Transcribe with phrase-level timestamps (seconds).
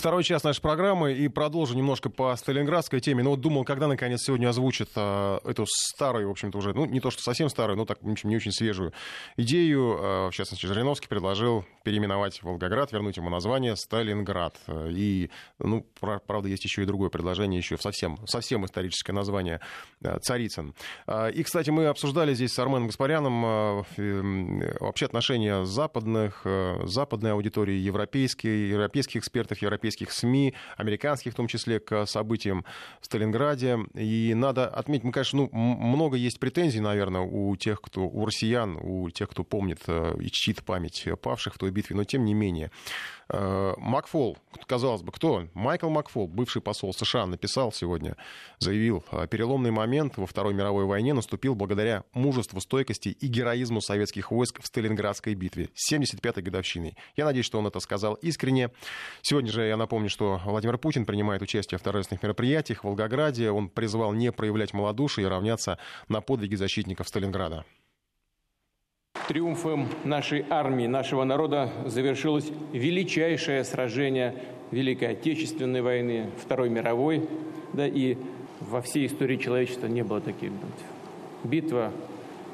[0.00, 3.22] Второй час нашей программы и продолжу немножко по сталинградской теме.
[3.22, 7.00] Ну вот думал, когда наконец сегодня озвучат а, эту старую, в общем-то уже, ну не
[7.00, 8.94] то что совсем старую, но так, в общем, не очень свежую
[9.36, 9.98] идею.
[10.00, 14.58] А, в частности, Жириновский предложил переименовать Волгоград, вернуть ему название Сталинград.
[14.88, 15.28] И,
[15.58, 19.60] ну, правда, есть еще и другое предложение, еще совсем, совсем историческое название
[20.02, 20.74] а, Царицын.
[21.06, 23.82] А, и, кстати, мы обсуждали здесь с Арменом Гаспаряном а,
[24.80, 31.46] вообще отношения западных, а, западной аудитории, европейской, европейских экспертов, европейских европейских СМИ, американских в том
[31.46, 32.64] числе, к событиям
[33.00, 33.78] в Сталинграде.
[33.94, 38.78] И надо отметить, мы, конечно, ну, много есть претензий, наверное, у тех, кто, у россиян,
[38.80, 42.34] у тех, кто помнит э, и чтит память павших в той битве, но тем не
[42.34, 42.70] менее.
[43.32, 45.46] Э, Макфол, казалось бы, кто?
[45.54, 48.16] Майкл Макфол, бывший посол США, написал сегодня,
[48.58, 54.30] заявил, «Э, переломный момент во Второй мировой войне наступил благодаря мужеству, стойкости и героизму советских
[54.30, 56.96] войск в Сталинградской битве с 75-й годовщиной.
[57.16, 58.70] Я надеюсь, что он это сказал искренне.
[59.22, 63.50] Сегодня же я напомню, что Владимир Путин принимает участие в торжественных мероприятиях в Волгограде.
[63.50, 67.64] Он призвал не проявлять малодушие и равняться на подвиги защитников Сталинграда.
[69.30, 74.34] Триумфом нашей армии, нашего народа завершилось величайшее сражение
[74.72, 77.28] Великой Отечественной войны, Второй мировой,
[77.72, 78.16] да и
[78.60, 80.84] во всей истории человечества не было таких битв.
[81.44, 81.92] Битва,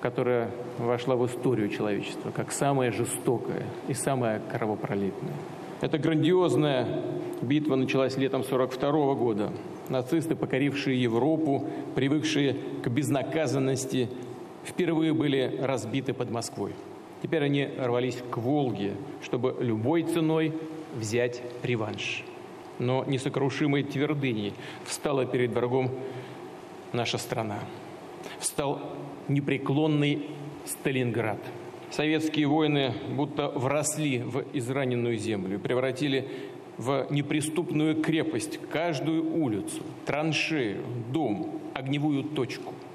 [0.03, 5.33] которая вошла в историю человечества как самая жестокая и самая кровопролитная.
[5.81, 6.87] Эта грандиозная
[7.41, 9.51] битва началась летом 1942 года.
[9.89, 14.11] Нацисты, покорившие Европу, привыкшие к безнаказанности
[14.67, 16.73] впервые были разбиты под Москвой.
[17.23, 18.93] Теперь они рвались к Волге,
[19.23, 20.53] чтобы любой ценой
[20.95, 22.25] взять реванш.
[22.79, 24.53] Но несокрушимой твердыней
[24.85, 25.91] встала перед врагом
[26.93, 27.59] наша страна.
[28.39, 28.81] Встал
[29.29, 30.27] непреклонный
[30.67, 31.39] Сталинград.
[31.91, 36.29] Советские воины будто вросли в израненную землю, превратили
[36.77, 42.75] в неприступную крепость каждую улицу, траншею, дом, огневую точку–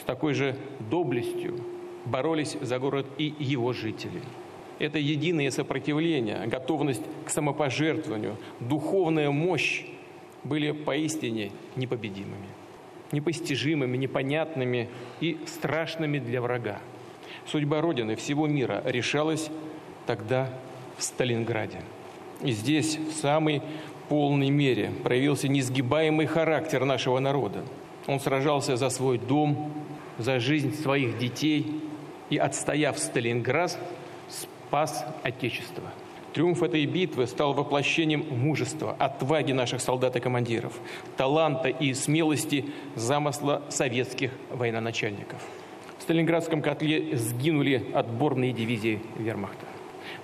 [0.00, 0.56] с такой же
[0.90, 1.60] доблестью
[2.04, 4.22] боролись за город и его жители.
[4.78, 9.84] Это единое сопротивление, готовность к самопожертвованию, духовная мощь
[10.44, 12.46] были поистине непобедимыми,
[13.10, 14.88] непостижимыми, непонятными
[15.20, 16.78] и страшными для врага.
[17.46, 19.50] Судьба Родины всего мира решалась
[20.06, 20.50] тогда
[20.96, 21.80] в Сталинграде.
[22.42, 23.62] И здесь в самой
[24.08, 27.64] полной мере проявился несгибаемый характер нашего народа.
[28.06, 29.72] Он сражался за свой дом,
[30.18, 31.80] за жизнь своих детей
[32.30, 33.78] и, отстояв Сталинград,
[34.28, 35.84] спас Отечество.
[36.32, 40.74] Триумф этой битвы стал воплощением мужества, отваги наших солдат и командиров,
[41.16, 45.40] таланта и смелости замысла советских военачальников.
[45.98, 49.64] В Сталинградском котле сгинули отборные дивизии вермахта.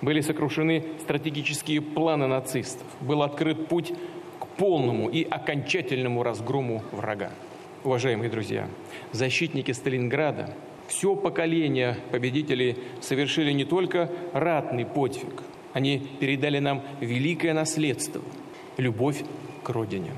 [0.01, 2.85] Были сокрушены стратегические планы нацистов.
[3.01, 3.91] Был открыт путь
[4.39, 7.31] к полному и окончательному разгрому врага
[7.83, 8.67] уважаемые друзья,
[9.11, 10.53] защитники Сталинграда,
[10.87, 18.21] все поколение победителей совершили не только ратный подвиг, они передали нам великое наследство–
[18.77, 19.23] любовь
[19.63, 20.11] к Родине,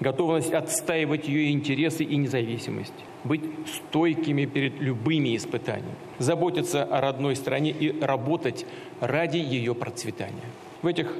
[0.00, 2.94] готовность отстаивать ее интересы и независимость,
[3.24, 8.66] быть стойкими перед любыми испытаниями, заботиться о родной стране и работать
[9.00, 10.34] ради ее процветания.
[10.82, 11.12] В этих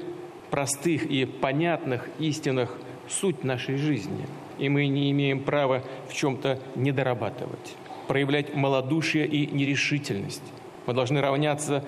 [0.50, 2.76] простых и понятных истинах
[3.08, 4.26] суть нашей жизни–
[4.58, 7.76] и мы не имеем права в чем-то недорабатывать,
[8.06, 10.42] проявлять малодушие и нерешительность.
[10.86, 11.84] Мы должны равняться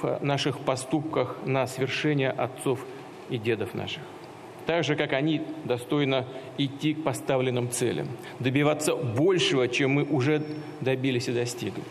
[0.00, 2.84] в наших поступках на свершение отцов
[3.30, 4.02] и дедов наших.
[4.66, 6.26] Так же, как они достойно
[6.56, 8.08] идти к поставленным целям,
[8.40, 10.42] добиваться большего, чем мы уже
[10.80, 11.82] добились и достигли.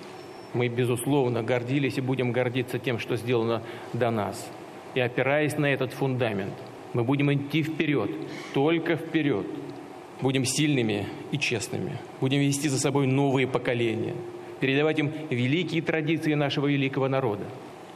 [0.53, 3.61] Мы, безусловно, гордились и будем гордиться тем, что сделано
[3.93, 4.49] до нас.
[4.95, 6.53] И опираясь на этот фундамент,
[6.93, 8.09] мы будем идти вперед,
[8.53, 9.45] только вперед–
[10.21, 11.97] Будем сильными и честными.
[12.21, 14.15] Будем вести за собой новые поколения.
[14.59, 17.43] Передавать им великие традиции нашего великого народа.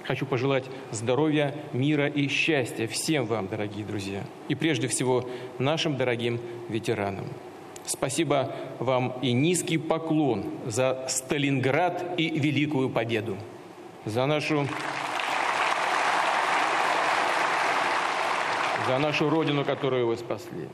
[0.04, 4.24] Хочу пожелать здоровья, мира и счастья всем вам, дорогие друзья.
[4.48, 5.30] И прежде всего
[5.60, 7.28] нашим дорогим ветеранам.
[7.86, 13.38] Спасибо вам и низкий поклон за Сталинград и Великую Победу.
[14.06, 14.68] За нашу
[18.88, 20.68] за нашу Родину, которую вы спасли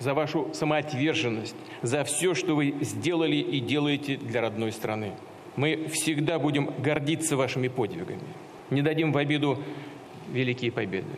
[0.00, 5.12] за вашу самоотверженность, за все, что вы сделали и делаете для родной страны.
[5.56, 8.20] Мы всегда будем гордиться вашими подвигами.
[8.70, 9.58] Не дадим в обиду
[10.32, 11.08] великие победы.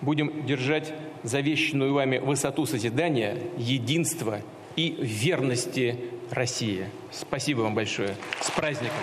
[0.00, 0.92] Будем держать
[1.22, 4.40] завещанную вами высоту созидания, единства
[4.76, 5.96] и верности
[6.30, 6.88] России.
[7.10, 8.16] Спасибо вам большое.
[8.40, 8.98] С праздником.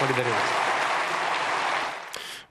[0.00, 0.75] Благодарю вас.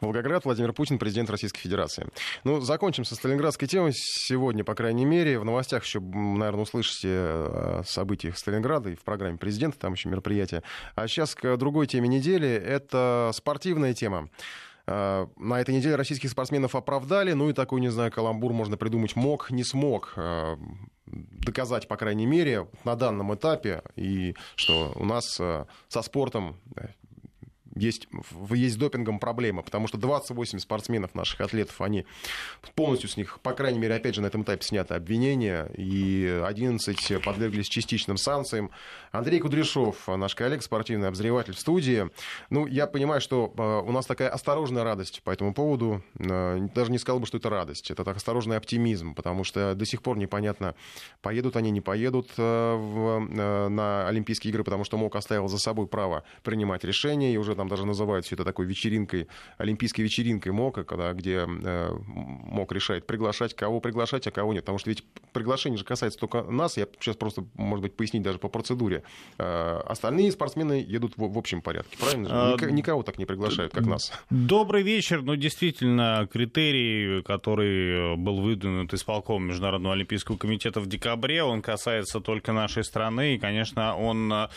[0.02, 2.08] Волгоград, Владимир Путин, президент Российской Федерации.
[2.44, 5.40] Ну, закончим со Сталинградской темой сегодня, по крайней мере.
[5.40, 10.64] В новостях еще, наверное, услышите о событиях Сталинграда и в программе президента, там еще мероприятие.
[10.96, 12.48] А сейчас к другой теме недели.
[12.48, 14.30] Это спортивная тема.
[14.88, 19.16] А, на этой неделе российских спортсменов оправдали, ну и такой, не знаю, каламбур можно придумать
[19.16, 20.58] мог, не смог а,
[21.08, 26.58] доказать, по крайней мере, на данном этапе, и что у нас со спортом
[27.76, 28.08] есть,
[28.52, 32.06] есть с допингом проблема, потому что 28 спортсменов наших атлетов, они
[32.76, 37.24] полностью с них, по крайней мере, опять же, на этом этапе сняты обвинения, и 11
[37.24, 38.72] подверглись частичным санкциям.
[39.12, 42.10] Андрей Кудряшов, наш коллег, спортивный обозреватель в студии.
[42.50, 46.04] Ну, я понимаю, что э, у нас такая осторожная радость по этому поводу.
[46.20, 47.92] Э, даже не сказал бы, что это радость.
[47.92, 50.76] Это так осторожный оптимизм, потому что до сих пор непонятно,
[51.22, 53.20] поедут они, не поедут э, в,
[53.70, 57.65] на Олимпийские игры, потому что МОК оставил за собой право принимать решения, и уже там
[57.68, 59.28] даже называют все это такой вечеринкой,
[59.58, 64.64] олимпийской вечеринкой МОКа, когда, где МОК решает приглашать, кого приглашать, а кого нет.
[64.64, 65.04] Потому что ведь
[65.34, 66.78] приглашение же касается только нас.
[66.78, 69.04] Я сейчас просто, может быть, пояснить даже по процедуре.
[69.38, 72.54] Э, остальные спортсмены едут в общем порядке, правильно?
[72.54, 74.12] А, никого так не приглашают, как нас.
[74.30, 75.22] Добрый вечер.
[75.22, 82.54] Ну, действительно, критерий, который был выдвинут исполком Международного олимпийского комитета в декабре, он касается только
[82.54, 83.36] нашей страны.
[83.36, 84.48] И, конечно, он, э,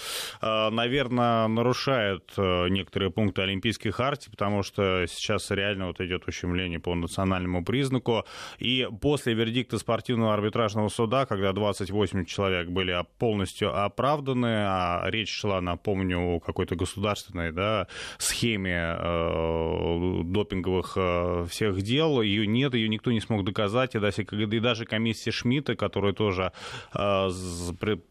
[0.70, 2.68] наверное, нарушает э,
[2.98, 8.24] некоторые пункты Олимпийской хартии, потому что сейчас реально вот идет ущемление по национальному признаку.
[8.58, 15.60] И после вердикта спортивного арбитражного суда, когда 28 человек были полностью оправданы, а речь шла,
[15.60, 17.86] напомню, о какой-то государственной да,
[18.18, 22.20] схеме э, допинговых э, всех дел.
[22.20, 23.94] Ее нет, ее никто не смог доказать.
[23.94, 26.52] И даже, и даже комиссия Шмидта, которая тоже
[26.94, 27.28] э,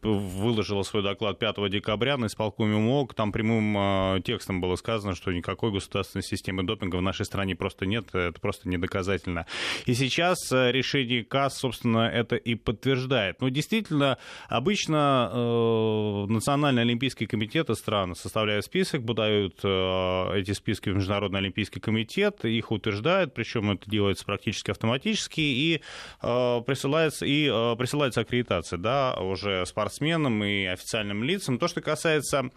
[0.02, 5.32] выложила свой доклад 5 декабря на исполкоме МОК, там прямым э, текстом было сказано, что
[5.32, 9.46] никакой государственной системы допинга в нашей стране просто нет, это просто недоказательно.
[9.86, 13.40] И сейчас э, решение КАС, собственно, это и подтверждает.
[13.40, 20.96] Но действительно, обычно э, Национальный олимпийский комитет стран составляют список, подают э, эти списки в
[20.96, 25.82] Международный олимпийский комитет, их утверждают, причем это делается практически автоматически, и
[26.22, 31.58] э, присылается, и э, присылается аккредитация да, уже спортсменам и официальным лицам.
[31.58, 32.50] То, что касается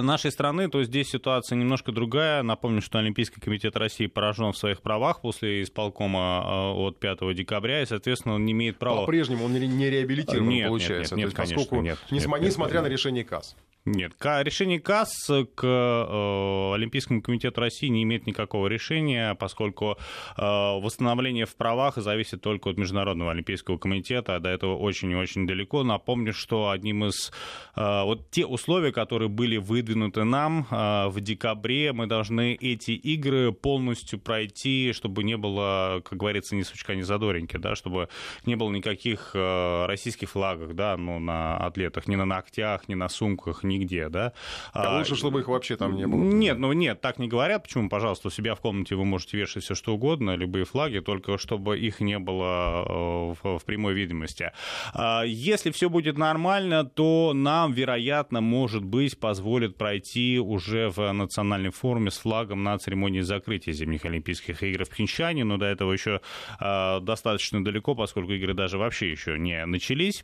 [0.00, 2.42] нашей страны, то здесь ситуация немножко другая.
[2.42, 7.86] Напомню, что Олимпийский комитет России поражен в своих правах после исполкома от 5 декабря, и,
[7.86, 9.02] соответственно, он не имеет права...
[9.02, 11.16] По-прежнему он не реабилитирован, нет, получается.
[11.16, 13.56] Нет, нет, нет, есть, конечно, нет, несмотря, нет, несмотря нет, на решение КАС.
[13.84, 19.98] Нет, решение КАС к э, Олимпийскому комитету России не имеет никакого решения, поскольку
[20.36, 25.16] э, восстановление в правах зависит только от Международного Олимпийского комитета, а до этого очень и
[25.16, 25.82] очень далеко.
[25.82, 27.32] Напомню, что одним из...
[27.74, 34.18] Э, вот те условия, которые были выдвинуты нам в декабре, мы должны эти игры полностью
[34.18, 38.08] пройти, чтобы не было, как говорится, ни сучка, ни задоринки, да, чтобы
[38.46, 43.64] не было никаких российских флагов, да, ну, на атлетах, ни на ногтях, ни на сумках,
[43.64, 44.32] нигде, да.
[44.72, 46.20] А, а лучше, чтобы их вообще там не было.
[46.20, 47.64] Нет, ну нет, так не говорят.
[47.64, 47.88] Почему?
[47.88, 51.78] Пожалуйста, у себя в комнате вы можете вешать все что угодно, любые флаги, только чтобы
[51.78, 54.52] их не было э, в, в прямой видимости.
[54.94, 59.18] А, если все будет нормально, то нам, вероятно, может быть,
[59.62, 64.90] позволит пройти уже в национальной форме с флагом на церемонии закрытия зимних Олимпийских игр в
[64.90, 66.20] Пхенчане, но до этого еще
[66.60, 70.22] э, достаточно далеко, поскольку игры даже вообще еще не начались.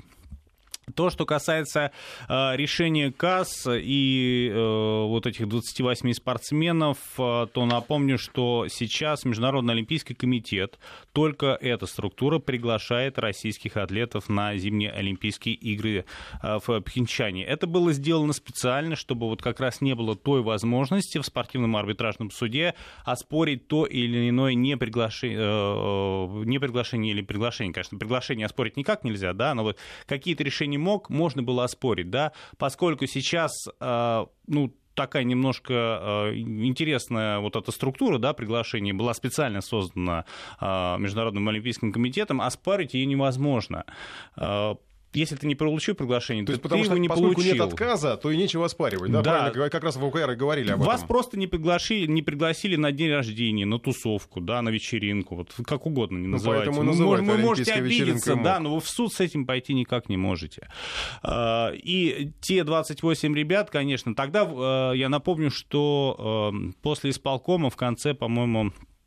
[0.95, 1.93] То, что касается
[2.29, 9.75] э, решения КАС и э, вот этих 28 спортсменов, э, то напомню, что сейчас Международный
[9.75, 10.79] олимпийский комитет,
[11.13, 16.05] только эта структура приглашает российских атлетов на зимние Олимпийские игры
[16.43, 17.45] э, в Пхенчане.
[17.45, 22.31] Это было сделано специально, чтобы вот как раз не было той возможности в спортивном арбитражном
[22.31, 27.73] суде оспорить то или иное не приглашение, э, не приглашение или приглашение.
[27.73, 32.11] Конечно, приглашение оспорить никак нельзя, да, но вот какие-то решения не мог, можно было оспорить,
[32.11, 35.75] да, поскольку сейчас, э, ну, такая немножко
[36.31, 40.25] э, интересная вот эта структура, да, приглашение была специально создана
[40.61, 43.85] э, Международным олимпийским комитетом, оспорить ее невозможно
[45.13, 47.55] если ты не получил приглашение, то, то есть, потому ты что, его не поскольку получил.
[47.55, 49.11] нет отказа, то и нечего оспаривать.
[49.11, 49.31] Да, да.
[49.31, 51.09] правильно, как раз в ОКР говорили об Вас этом.
[51.09, 55.87] просто не пригласили, не пригласили на день рождения, на тусовку, да, на вечеринку, вот как
[55.87, 56.71] угодно не ну, называйте.
[56.71, 60.09] Ну, поэтому вы, вы можете обидеться, да, но вы в суд с этим пойти никак
[60.09, 60.69] не можете.
[61.23, 67.77] А, и те 28 ребят, конечно, тогда а, я напомню, что а, после исполкома в
[67.77, 68.98] конце, по-моему, Э,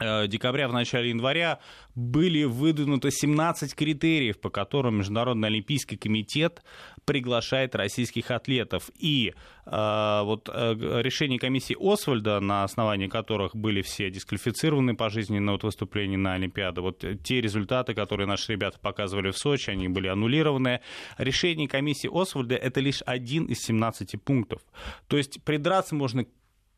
[0.00, 1.60] декабря, в начале января
[1.94, 6.62] были выдвинуты 17 критериев, по которым Международный Олимпийский комитет
[7.04, 8.90] приглашает российских атлетов.
[8.98, 9.34] И
[9.66, 16.16] э, вот э, решение комиссии Освальда, на основании которых были все дисквалифицированы пожизненно от выступлений
[16.16, 20.80] на Олимпиаду, вот те результаты, которые наши ребята показывали в Сочи, они были аннулированы.
[21.18, 24.62] Решение комиссии Освальда— это лишь один из 17 пунктов.
[25.06, 26.24] То есть придраться можно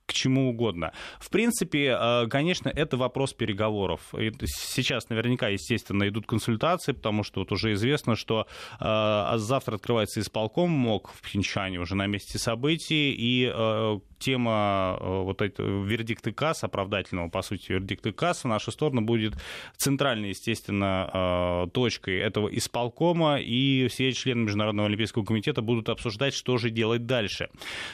[0.06, 0.92] к чему угодно.
[1.18, 4.00] В принципе, э, конечно, это вопрос переговоров.
[4.44, 8.46] Сейчас наверняка, естественно, идут консультации, потому что вот уже известно, что
[8.80, 15.42] э, завтра открывается исполком МОК в Пхенчане уже на месте событий, и э, тема вот
[15.42, 19.34] этого вердикта КАС, оправдательного, по сути, вердикта КАС, в нашу сторону будет
[19.76, 26.70] центральной, естественно, точкой этого исполкома, и все члены Международного Олимпийского комитета будут обсуждать, что же
[26.70, 27.50] делать дальше.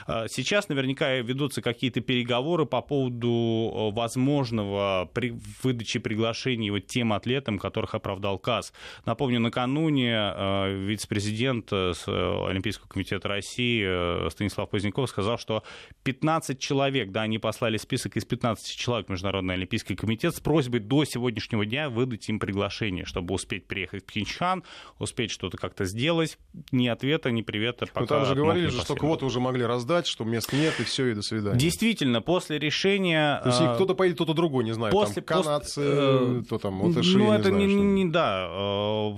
[0.07, 7.95] Сейчас наверняка ведутся какие-то переговоры по поводу возможного при выдачи приглашений вот тем атлетам, которых
[7.95, 8.73] оправдал КАС.
[9.07, 10.35] Напомню, накануне
[10.87, 15.63] вице-президент Олимпийского комитета России Станислав Поздняков сказал, что
[16.05, 20.81] 15 человек, да, они послали список из 15 человек в Международный Олимпийский комитет с просьбой
[20.81, 24.65] до сегодняшнего дня выдать им приглашение, чтобы успеть приехать в Пхенчхан,
[24.99, 26.39] успеть что-то как-то сделать.
[26.71, 27.87] Ни ответа, ни привета.
[27.87, 31.07] Пока Но там же говорили, что квоты уже могли раздать, что мест нет, и все,
[31.07, 31.59] и до свидания.
[31.59, 33.41] Действительно, после решения...
[33.43, 36.81] То есть а, кто-то поедет, кто-то другой, не знаю, после, там канадцы, э, кто там,
[36.81, 39.17] вот Ну, это не, не, не, да, э,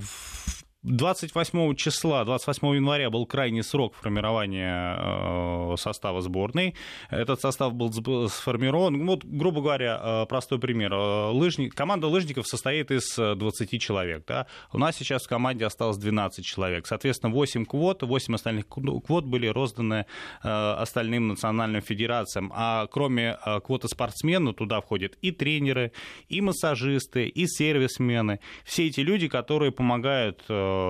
[0.84, 6.74] 28 числа, 28 января был крайний срок формирования э, состава сборной.
[7.08, 7.90] Этот состав был
[8.28, 10.92] сформирован, вот, грубо говоря, э, простой пример.
[10.92, 14.24] Э, лыжник, команда лыжников состоит из 20 человек.
[14.26, 14.46] Да?
[14.72, 16.86] У нас сейчас в команде осталось 12 человек.
[16.86, 20.04] Соответственно, 8 квот, 8 остальных квот были розданы
[20.42, 22.52] остальным национальным федерациям.
[22.54, 25.92] А кроме квоты спортсмена туда входят и тренеры,
[26.28, 28.40] и массажисты, и сервисмены.
[28.64, 30.44] Все эти люди, которые помогают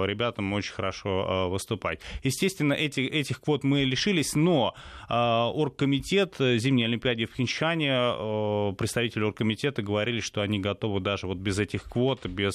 [0.06, 2.00] ребятам очень хорошо э, выступать.
[2.22, 4.74] Естественно, эти, этих квот мы лишились, но
[5.08, 11.38] э, оргкомитет зимней Олимпиады в Пхенчхане, э, представители оргкомитета говорили, что они готовы даже вот
[11.38, 12.54] без этих квот, без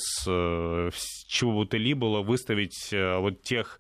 [1.28, 3.80] чего бы то ни было, выставить вот тех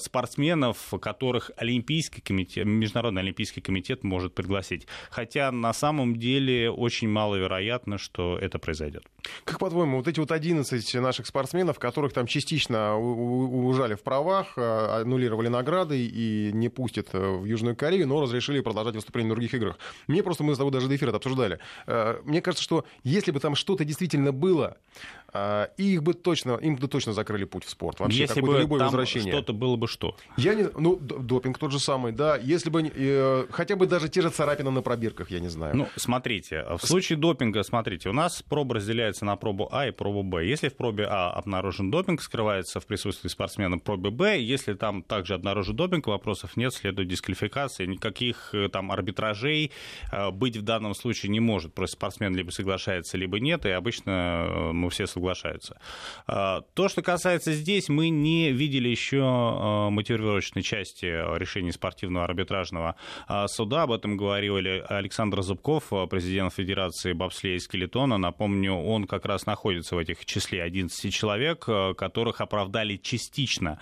[0.00, 4.86] спортсменов, которых Олимпийский комитет, Международный Олимпийский комитет может пригласить.
[5.10, 9.04] Хотя на самом деле очень маловероятно, что это произойдет.
[9.44, 15.00] Как по-твоему, вот эти вот 11 наших спортсменов, которых там частично ужали в правах, а,
[15.00, 19.54] аннулировали награды и не пустят э, в Южную Корею, но разрешили продолжать выступление на других
[19.54, 19.78] играх.
[20.06, 21.58] Мне просто, мы с тобой даже до эфира обсуждали.
[21.86, 24.76] Э, мне кажется, что если бы там что-то действительно было,
[25.32, 28.00] э, их бы точно, им бы точно закрыли путь в спорт.
[28.00, 29.32] Вообще, если бы любое там возвращение.
[29.32, 30.16] что-то было бы что?
[30.36, 32.36] Я не, ну, допинг тот же самый, да.
[32.36, 35.76] Если бы, э, хотя бы даже те же царапины на пробирках, я не знаю.
[35.76, 40.22] Ну, смотрите, в случае допинга, смотрите, у нас проба разделяется на пробу А и пробу
[40.22, 40.46] Б.
[40.46, 44.40] Если в пробе А обнаружен допинг, скрывается в присутствии спортсмена пробе Б.
[44.40, 47.86] Если там также обнаружен допинг, вопросов нет, следует дисквалификация.
[47.86, 49.72] Никаких э, там арбитражей
[50.10, 51.74] э, быть в данном случае не может.
[51.74, 55.80] Просто спортсмен либо соглашается, либо нет, и обычно ну, все соглашаются.
[56.26, 61.06] То, что касается здесь, мы не видели еще мотивировочной части
[61.38, 62.94] решений спортивного арбитражного
[63.46, 63.82] суда.
[63.82, 68.18] Об этом говорил Александр Зубков, президент Федерации бобслея и скелетона.
[68.18, 73.80] Напомню, он как раз находится в этих числе 11 человек, которых оправдали частично.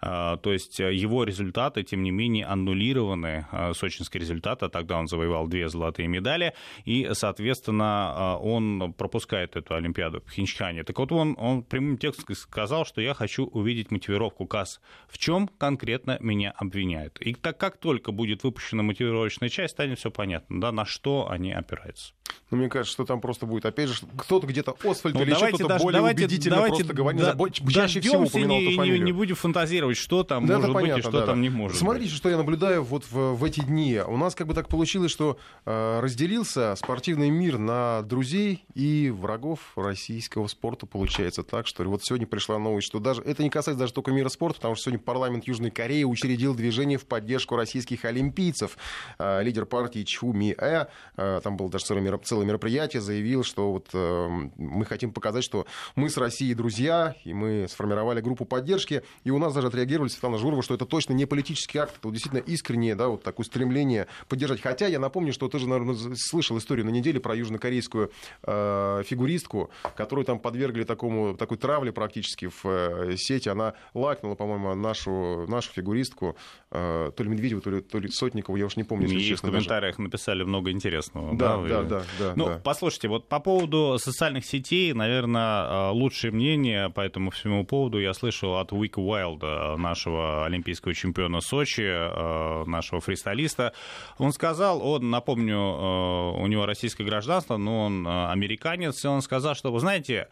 [0.00, 3.46] А, то есть его результаты, тем не менее, аннулированы.
[3.50, 6.54] А, сочинский результат, а тогда он завоевал две золотые медали,
[6.84, 10.77] и, соответственно, а, он пропускает эту Олимпиаду в Пхенчхане.
[10.84, 14.80] Так вот, он, он прямым текстом сказал, что я хочу увидеть мотивировку КАС.
[15.08, 17.20] В чем конкретно меня обвиняют?
[17.20, 21.52] И так как только будет выпущена мотивировочная часть, станет все понятно, да, на что они
[21.52, 22.12] опираются.
[22.50, 25.48] Ну, мне кажется, что там просто будет, опять же, кто-то где-то Освальд ну, или еще
[25.48, 27.20] кто-то более давайте, убедительно давайте, просто говорит.
[27.20, 27.36] Да,
[27.70, 28.98] чаще всего упоминал не, эту фамилию.
[29.00, 31.42] Не, не будем фантазировать, что там да, может понятно, быть и что да, там да.
[31.42, 32.16] не может Смотрите, быть.
[32.16, 34.00] что я наблюдаю вот в, в эти дни.
[34.06, 39.72] У нас как бы так получилось, что э, разделился спортивный мир на друзей и врагов
[39.76, 43.92] российского спорта, получается так, что вот сегодня пришла новость, что даже это не касается даже
[43.92, 48.76] только мира спорта, потому что сегодня парламент Южной Кореи учредил движение в поддержку российских олимпийцев.
[49.18, 52.02] Э, лидер партии Чху Ми Э, э там было даже целое,
[52.44, 57.66] мероприятие, заявил, что вот э, мы хотим показать, что мы с Россией друзья, и мы
[57.68, 61.78] сформировали группу поддержки, и у нас даже отреагировали Светлана Журова, что это точно не политический
[61.78, 64.60] акт, это действительно искреннее, да, вот такое стремление поддержать.
[64.60, 68.10] Хотя я напомню, что ты же, наверное, слышал историю на неделе про южнокорейскую
[68.42, 73.48] э, фигуристку, которую там подвергли такому, такой травле практически в э, сети.
[73.48, 76.36] Она лакнула, по-моему, нашу, нашу фигуристку,
[76.70, 79.28] э, то ли Медведеву, то ли, то ли Сотникову, я уж не помню, если И
[79.28, 79.48] честно.
[79.48, 80.02] в комментариях даже.
[80.02, 81.36] написали много интересного.
[81.36, 82.32] Да, да, да, да, да.
[82.36, 82.60] Ну, да.
[82.62, 88.56] послушайте, вот по поводу социальных сетей, наверное, лучшее мнение по этому всему поводу я слышал
[88.58, 93.72] от Уика Уайлда, нашего олимпийского чемпиона Сочи, нашего фристайлиста.
[94.18, 99.72] Он сказал, он, напомню, у него российское гражданство, но он американец, и он сказал, что,
[99.72, 100.28] вы знаете,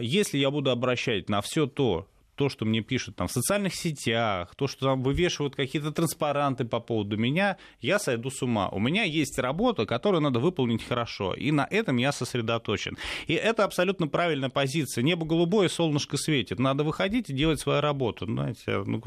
[0.00, 4.54] если я буду обращать на все то, то, что мне пишут там в социальных сетях,
[4.56, 8.68] то, что там вывешивают какие-то транспаранты по поводу меня, я сойду с ума.
[8.70, 12.96] У меня есть работа, которую надо выполнить хорошо, и на этом я сосредоточен.
[13.26, 15.02] И это абсолютно правильная позиция.
[15.02, 16.58] Небо голубое, солнышко светит.
[16.58, 18.26] Надо выходить и делать свою работу.
[18.26, 19.00] Знаете, ну,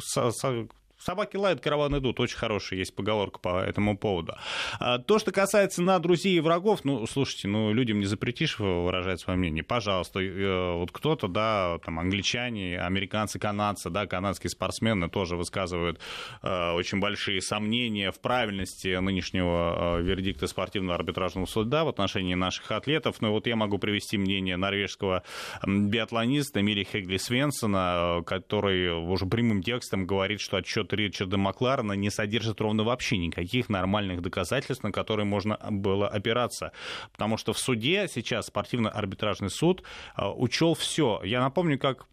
[1.06, 2.20] Собаки лают, караваны идут.
[2.20, 4.34] Очень хорошая есть поговорка по этому поводу.
[4.80, 9.20] А, то, что касается на друзей и врагов, ну, слушайте, ну, людям не запретишь выражать
[9.20, 9.64] свое мнение.
[9.64, 16.00] Пожалуйста, э, вот кто-то, да, там, англичане, американцы, канадцы, да, канадские спортсмены тоже высказывают
[16.42, 22.72] э, очень большие сомнения в правильности нынешнего э, вердикта спортивного арбитражного суда в отношении наших
[22.72, 23.22] атлетов.
[23.22, 25.22] Но вот я могу привести мнение норвежского
[25.68, 32.62] биатлониста Эмили Хегли Свенсона, который уже прямым текстом говорит, что отчет Ричарда Макларена не содержит
[32.62, 36.72] ровно вообще никаких нормальных доказательств, на которые можно было опираться.
[37.12, 39.84] Потому что в суде сейчас спортивно-арбитражный суд
[40.18, 41.22] э, учел все.
[41.24, 42.06] Я напомню, как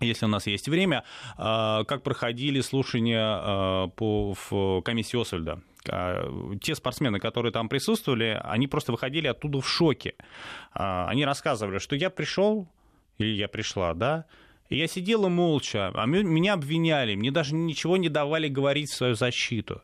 [0.00, 1.04] если у нас есть время,
[1.36, 5.62] э, как проходили слушания э, по, в комиссии Освальда
[6.60, 10.16] те спортсмены, которые там присутствовали, они просто выходили оттуда в шоке.
[10.72, 12.68] Они рассказывали, что я пришел,
[13.16, 14.26] или я пришла, да,
[14.76, 19.82] я сидела молча, а меня обвиняли, мне даже ничего не давали говорить в свою защиту.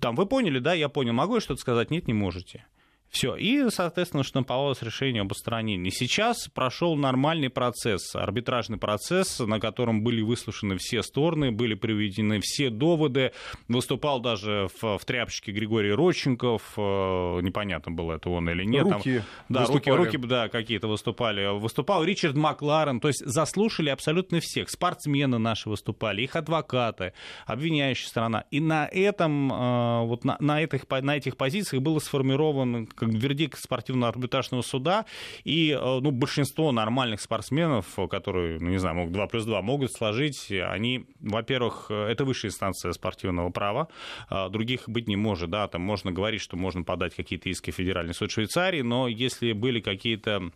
[0.00, 1.90] Там, вы поняли, да, я понял, могу я что-то сказать?
[1.90, 2.66] Нет, не можете.
[3.10, 3.36] Все.
[3.36, 5.90] И, соответственно, штамповалось решение об устранении.
[5.90, 12.68] Сейчас прошел нормальный процесс, арбитражный процесс, на котором были выслушаны все стороны, были приведены все
[12.70, 13.32] доводы.
[13.66, 16.62] Выступал даже в, в тряпочке Григорий Родченков.
[16.76, 18.84] Э, непонятно, было это он или нет.
[18.84, 21.58] Руки Там, да, руки, руки, да, какие-то выступали.
[21.58, 23.00] Выступал Ричард Макларен.
[23.00, 24.68] То есть заслушали абсолютно всех.
[24.68, 27.14] Спортсмены наши выступали, их адвокаты,
[27.46, 28.44] обвиняющая сторона.
[28.50, 33.58] И на этом, э, вот на, на, этих, на этих позициях было сформировано как вердикт
[33.58, 35.06] спортивно-арбитражного суда,
[35.44, 39.92] и э, ну, большинство нормальных спортсменов, которые, ну, не знаю, могут 2 плюс 2 могут
[39.92, 43.88] сложить, они, во-первых, э, это высшая инстанция спортивного права,
[44.28, 47.74] а других быть не может, да, там можно говорить, что можно подать какие-то иски в
[47.74, 50.50] Федеральный суд Швейцарии, но если были какие-то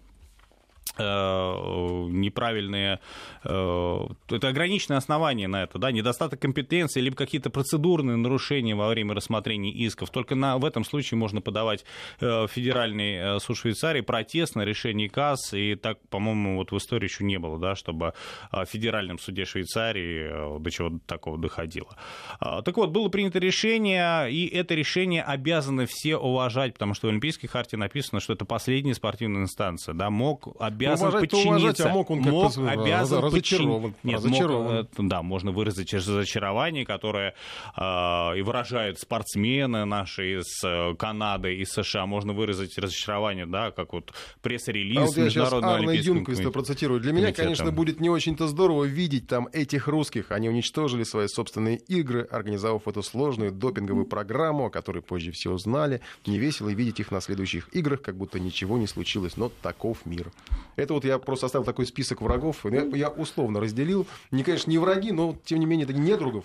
[0.98, 3.00] неправильные,
[3.44, 9.14] э, это ограниченное основание на это, да, недостаток компетенции, либо какие-то процедурные нарушения во время
[9.14, 10.10] рассмотрения исков.
[10.10, 11.84] Только на, в этом случае можно подавать
[12.20, 17.24] э, федеральный суд Швейцарии протест на решение КАС, и так, по-моему, вот в истории еще
[17.24, 18.12] не было, да, чтобы
[18.50, 21.96] в федеральном суде Швейцарии до чего такого доходило.
[22.40, 27.46] Так вот, было принято решение, и это решение обязаны все уважать, потому что в Олимпийской
[27.46, 31.50] харте написано, что это последняя спортивная инстанция, да, мог обязан уважать, подчиниться.
[31.50, 33.94] Уважать, а мог он мог, обязан разочарован.
[34.02, 34.76] Нет, разочарован.
[34.76, 37.34] Мог, э, да, можно выразить разочарование, которое
[37.76, 42.06] э, и выражают спортсмены наши из э, Канады, из США.
[42.06, 47.00] Можно выразить разочарование, да, как вот пресс-релиз а вот Международного Арна Юнквиста процитирую.
[47.00, 50.32] Для меня, конечно, будет не очень-то здорово видеть там этих русских.
[50.32, 56.00] Они уничтожили свои собственные игры, организовав эту сложную допинговую программу, о которой позже все узнали.
[56.26, 59.36] Не весело видеть их на следующих играх, как будто ничего не случилось.
[59.36, 60.30] Но таков мир.
[60.76, 62.64] Это вот я просто оставил такой список врагов.
[62.64, 64.06] Я, я условно разделил.
[64.30, 66.44] Не, конечно, не враги, но тем не менее это не недругов.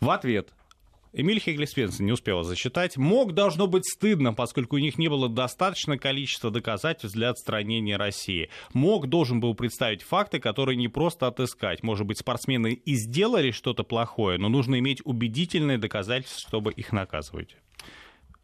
[0.00, 0.50] В ответ
[1.12, 2.96] Эмиль Хеглиспенсен не успела зачитать.
[2.96, 8.48] Мог должно быть стыдно, поскольку у них не было достаточно количества доказательств для отстранения России.
[8.72, 11.82] Мог должен был представить факты, которые не просто отыскать.
[11.82, 17.56] Может быть, спортсмены и сделали что-то плохое, но нужно иметь убедительные доказательства, чтобы их наказывать.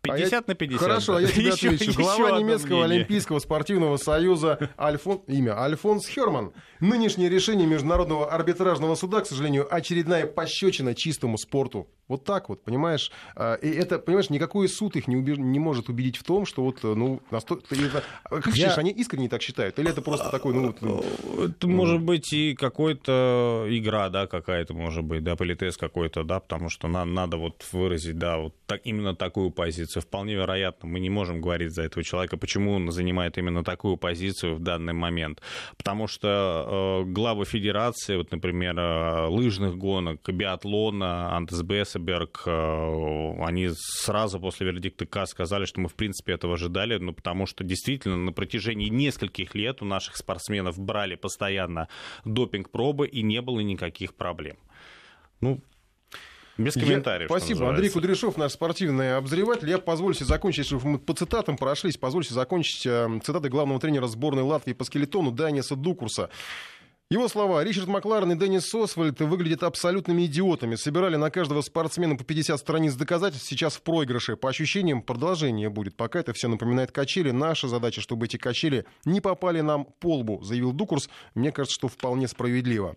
[0.07, 0.42] 50 а я...
[0.47, 0.81] на 50.
[0.81, 1.21] Хорошо, да.
[1.21, 1.90] я тебе еще, отвечу.
[1.90, 2.97] Еще Глава немецкого мнение.
[2.97, 5.23] Олимпийского спортивного союза Альфон...
[5.27, 6.53] имя Альфонс Херман.
[6.81, 11.89] Нынешнее решение Международного арбитражного суда, к сожалению, очередная пощечина чистому спорту.
[12.09, 13.11] Вот так вот, понимаешь?
[13.35, 15.37] А, и это, понимаешь, никакой суд их не, уби...
[15.37, 17.57] не может убедить в том, что вот, ну, насто...
[17.57, 18.53] как я...
[18.53, 19.79] считаешь, они искренне так считают?
[19.81, 20.67] Или это просто такой, ну...
[20.69, 21.05] Вот, ну...
[21.47, 26.69] Это может быть и какой-то игра, да, какая-то может быть, да, политез какой-то, да, потому
[26.69, 30.03] что на, надо вот выразить, да, вот так, именно такую позицию.
[30.03, 34.55] Вполне вероятно, мы не можем говорить за этого человека, почему он занимает именно такую позицию
[34.55, 35.41] в данный момент.
[35.77, 43.71] Потому что э, главы федерации, вот, например, э, лыжных гонок, биатлона, Антес Бессеберг, э, они
[43.73, 48.17] сразу после вердикта К сказали, что мы, в принципе, этого ожидали, ну, потому что действительно
[48.17, 51.89] на протяжении нескольких лет у наших спортсменов брали постоянно
[52.25, 54.57] допинг-пробы и не было никаких проблем.
[55.41, 55.61] Ну,
[56.59, 57.31] без комментариев.
[57.31, 57.69] Я, спасибо.
[57.69, 59.69] Андрей Кудряшов, наш спортивный обозреватель.
[59.69, 63.81] Я позволю себе закончить, если мы по цитатам прошлись, позволю себе закончить э, цитатой главного
[63.81, 66.31] тренера сборной Латвии по скелетону Даниса Дукурса.
[67.09, 67.62] Его слова.
[67.62, 70.75] Ричард Макларен и Деннис Освальд выглядят абсолютными идиотами.
[70.75, 73.47] Собирали на каждого спортсмена по 50 страниц доказательств.
[73.47, 74.35] Сейчас в проигрыше.
[74.35, 75.97] По ощущениям, продолжение будет.
[75.97, 77.31] Пока это все напоминает качели.
[77.31, 81.09] Наша задача, чтобы эти качели не попали нам по лбу, заявил Дукурс.
[81.37, 82.97] Мне кажется, что вполне справедливо.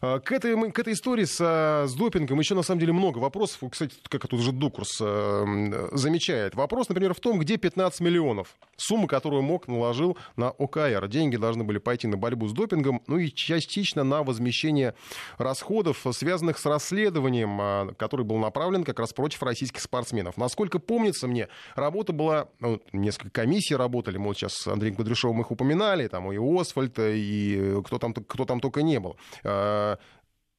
[0.00, 3.68] А, к этой, к этой истории с, с допингом еще на самом деле много вопросов.
[3.72, 6.54] Кстати, как тут уже Дукурс э, замечает.
[6.54, 8.54] Вопрос, например, в том, где 15 миллионов.
[8.76, 11.08] Сумма, которую МОК наложил на ОКР.
[11.08, 13.02] Деньги должны были пойти на борьбу с допингом.
[13.08, 14.94] Ну и частично на возмещение
[15.38, 20.36] расходов, связанных с расследованием, а, который был направлен как раз против российских спортсменов.
[20.36, 25.40] Насколько помнится мне, работа была, ну, несколько комиссий работали, мы вот сейчас с Андреем Кудряшовым
[25.40, 29.98] их упоминали, там и Освальд, и кто там, кто там только не был а,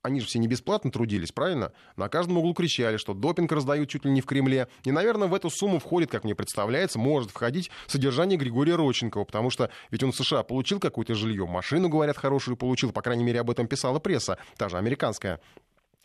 [0.01, 1.73] они же все не бесплатно трудились, правильно?
[1.95, 4.67] На каждом углу кричали, что допинг раздают чуть ли не в Кремле.
[4.83, 9.49] И, наверное, в эту сумму входит, как мне представляется, может входить содержание Григория Роченкова, потому
[9.49, 13.41] что ведь он в США получил какое-то жилье, машину, говорят, хорошую получил, по крайней мере,
[13.41, 15.41] об этом писала пресса, та же американская.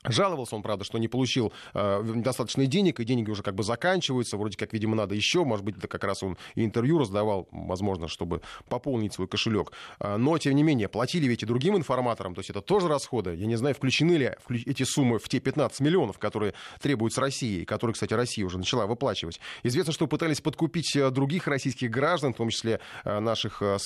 [0.04, 4.36] Жаловался он, правда, что не получил э, достаточно денег, и деньги уже как бы заканчиваются,
[4.36, 8.08] вроде как, видимо, надо еще, может быть, это как раз он и интервью раздавал, возможно,
[8.08, 9.72] чтобы пополнить свой кошелек.
[10.00, 13.34] Э, но, тем не менее, платили ведь и другим информаторам, то есть это тоже расходы.
[13.34, 14.32] Я не знаю, включены ли
[14.66, 18.86] эти суммы в те 15 миллионов, которые требуют с России, которые, кстати, Россия уже начала
[18.86, 19.40] выплачивать.
[19.62, 23.78] Известно, что пытались подкупить э, других российских граждан, в том числе э, наших э,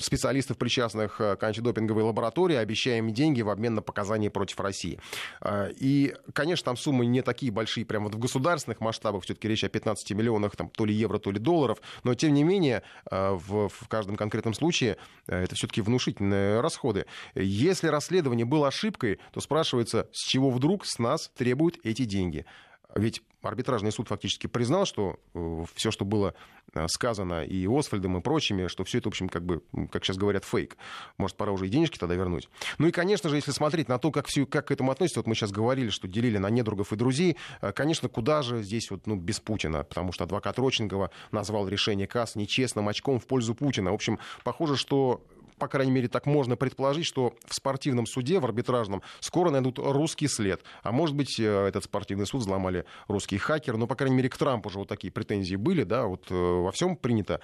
[0.00, 4.98] специалистов, причастных к антидопинговой лаборатории, обещая им деньги в обмен на показания против России.
[5.40, 9.64] А, и, конечно, там суммы не такие большие, прямо вот в государственных масштабах, все-таки речь
[9.64, 13.34] о 15 миллионах, там, то ли евро, то ли долларов, но, тем не менее, а,
[13.34, 17.06] в, в каждом конкретном случае а, это все-таки внушительные расходы.
[17.34, 22.46] Если расследование было ошибкой, то спрашивается, с чего вдруг с нас требуют эти деньги?
[22.94, 26.34] Ведь арбитражный суд фактически признал, что э, все, что было
[26.74, 30.16] э, сказано и Освальдом, и прочими, что все это, в общем, как бы, как сейчас
[30.16, 30.76] говорят, фейк.
[31.16, 32.48] Может, пора уже и денежки тогда вернуть.
[32.78, 35.26] Ну и, конечно же, если смотреть на то, как, все, как к этому относятся, вот
[35.26, 39.06] мы сейчас говорили, что делили на недругов и друзей, э, конечно, куда же здесь вот,
[39.06, 43.92] ну, без Путина, потому что адвокат Роченгова назвал решение КАС нечестным очком в пользу Путина.
[43.92, 45.22] В общем, похоже, что
[45.60, 50.26] по крайней мере, так можно предположить, что в спортивном суде, в арбитражном, скоро найдут русский
[50.26, 50.62] след.
[50.82, 53.78] А может быть, э, этот спортивный суд взломали русские хакеры.
[53.78, 56.72] Но, по крайней мере, к Трампу уже вот такие претензии были, да, вот э, во
[56.72, 57.40] всем принято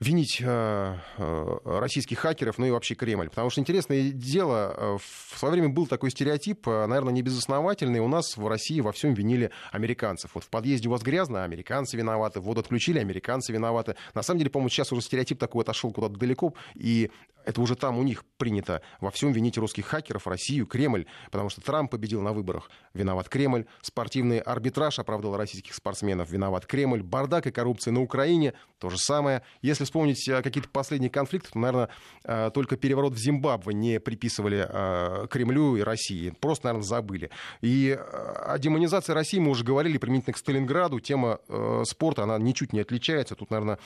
[0.00, 3.30] винить э, э, российских хакеров, ну и вообще Кремль.
[3.30, 8.00] Потому что интересное дело, э, в свое время был такой стереотип, наверное, не безосновательный.
[8.00, 10.32] У нас в России во всем винили американцев.
[10.34, 12.40] Вот в подъезде у вас грязно, американцы виноваты.
[12.40, 13.96] Воду отключили, американцы виноваты.
[14.14, 17.10] На самом деле, по-моему, сейчас уже стереотип такой отошел куда-то далеко, и
[17.46, 21.60] это уже там у них принято во всем винить русских хакеров, Россию, Кремль, потому что
[21.62, 22.70] Трамп победил на выборах.
[22.92, 23.66] Виноват Кремль.
[23.80, 26.28] Спортивный арбитраж оправдал российских спортсменов.
[26.30, 27.02] Виноват Кремль.
[27.02, 28.54] Бардак и коррупция на Украине.
[28.78, 29.42] То же самое.
[29.62, 31.88] Если вспомнить э, какие-то последние конфликты, то, наверное,
[32.24, 36.30] э, только переворот в Зимбабве не приписывали э, Кремлю и России.
[36.40, 37.30] Просто, наверное, забыли.
[37.60, 40.98] И о демонизации России мы уже говорили применительно к Сталинграду.
[40.98, 41.38] Тема
[41.84, 43.36] спорта, она ничуть не отличается.
[43.36, 43.78] Тут, наверное,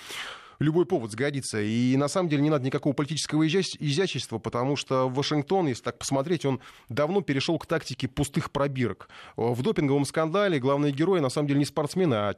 [0.61, 1.61] любой повод сгодится.
[1.61, 6.45] И на самом деле не надо никакого политического изящества, потому что Вашингтон, если так посмотреть,
[6.45, 9.09] он давно перешел к тактике пустых пробирок.
[9.37, 12.35] В допинговом скандале главные герои на самом деле не спортсмены, а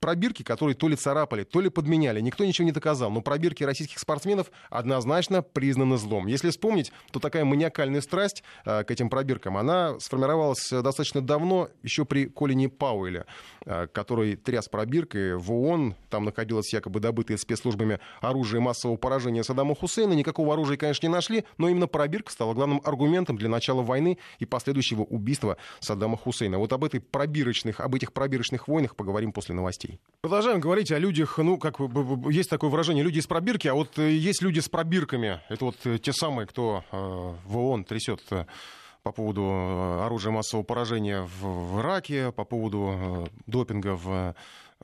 [0.00, 2.20] пробирки, которые то ли царапали, то ли подменяли.
[2.20, 3.10] Никто ничего не доказал.
[3.10, 6.26] Но пробирки российских спортсменов однозначно признаны злом.
[6.26, 12.06] Если вспомнить, то такая маниакальная страсть э, к этим пробиркам, она сформировалась достаточно давно, еще
[12.06, 13.26] при Колине Пауэле,
[13.66, 15.94] э, который тряс пробиркой в ООН.
[16.08, 20.12] Там находилось якобы добытые спец спецслужбами оружие массового поражения Саддама Хусейна.
[20.14, 24.46] Никакого оружия, конечно, не нашли, но именно пробирка стала главным аргументом для начала войны и
[24.46, 26.58] последующего убийства Саддама Хусейна.
[26.58, 30.00] Вот об, этой пробирочных, об этих пробирочных войнах поговорим после новостей.
[30.20, 31.78] Продолжаем говорить о людях, ну, как
[32.30, 35.40] есть такое выражение, люди из пробирки, а вот э, есть люди с пробирками.
[35.48, 36.96] Это вот э, те самые, кто э,
[37.46, 38.22] в ООН трясет
[39.02, 44.34] по поводу оружия массового поражения в Ираке, по поводу допинга в,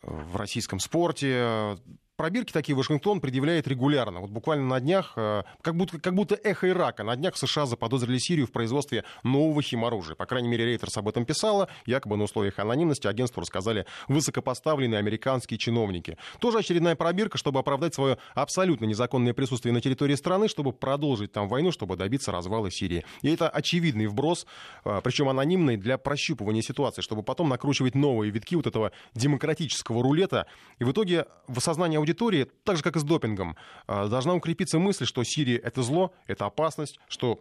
[0.02, 1.76] в российском спорте
[2.16, 4.20] пробирки такие Вашингтон предъявляет регулярно.
[4.20, 8.18] Вот буквально на днях, э, как будто, как будто эхо Ирака, на днях США заподозрили
[8.18, 10.14] Сирию в производстве нового химоружия.
[10.14, 11.68] По крайней мере, Рейтерс об этом писала.
[11.86, 16.16] Якобы на условиях анонимности агентству рассказали высокопоставленные американские чиновники.
[16.38, 21.48] Тоже очередная пробирка, чтобы оправдать свое абсолютно незаконное присутствие на территории страны, чтобы продолжить там
[21.48, 23.04] войну, чтобы добиться развала Сирии.
[23.22, 24.46] И это очевидный вброс,
[24.84, 30.46] э, причем анонимный, для прощупывания ситуации, чтобы потом накручивать новые витки вот этого демократического рулета.
[30.78, 33.56] И в итоге в осознании аудитории, так же как и с допингом,
[33.88, 37.40] э, должна укрепиться мысль, что Сирия это зло, это опасность, что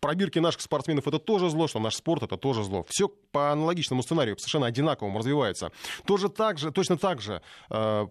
[0.00, 2.84] пробирки наших спортсменов это тоже зло, что наш спорт это тоже зло.
[2.88, 5.70] Все по аналогичному сценарию, совершенно одинаковому развивается.
[6.06, 8.06] Тоже так же, точно так же э,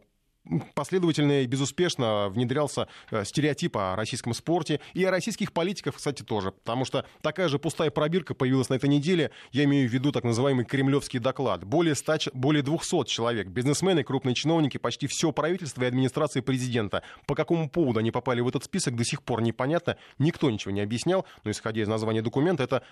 [0.74, 6.52] последовательно и безуспешно внедрялся э, стереотип о российском спорте и о российских политиках, кстати, тоже.
[6.52, 9.32] Потому что такая же пустая пробирка появилась на этой неделе.
[9.52, 11.64] Я имею в виду так называемый кремлевский доклад.
[11.64, 17.04] Более, 100, более 200 человек, бизнесмены, крупные чиновники, почти все правительство и администрация президента.
[17.26, 19.98] По какому поводу они попали в этот список, до сих пор непонятно.
[20.20, 21.26] Никто ничего не объяснял.
[21.44, 22.84] Но исходя из названия документа, это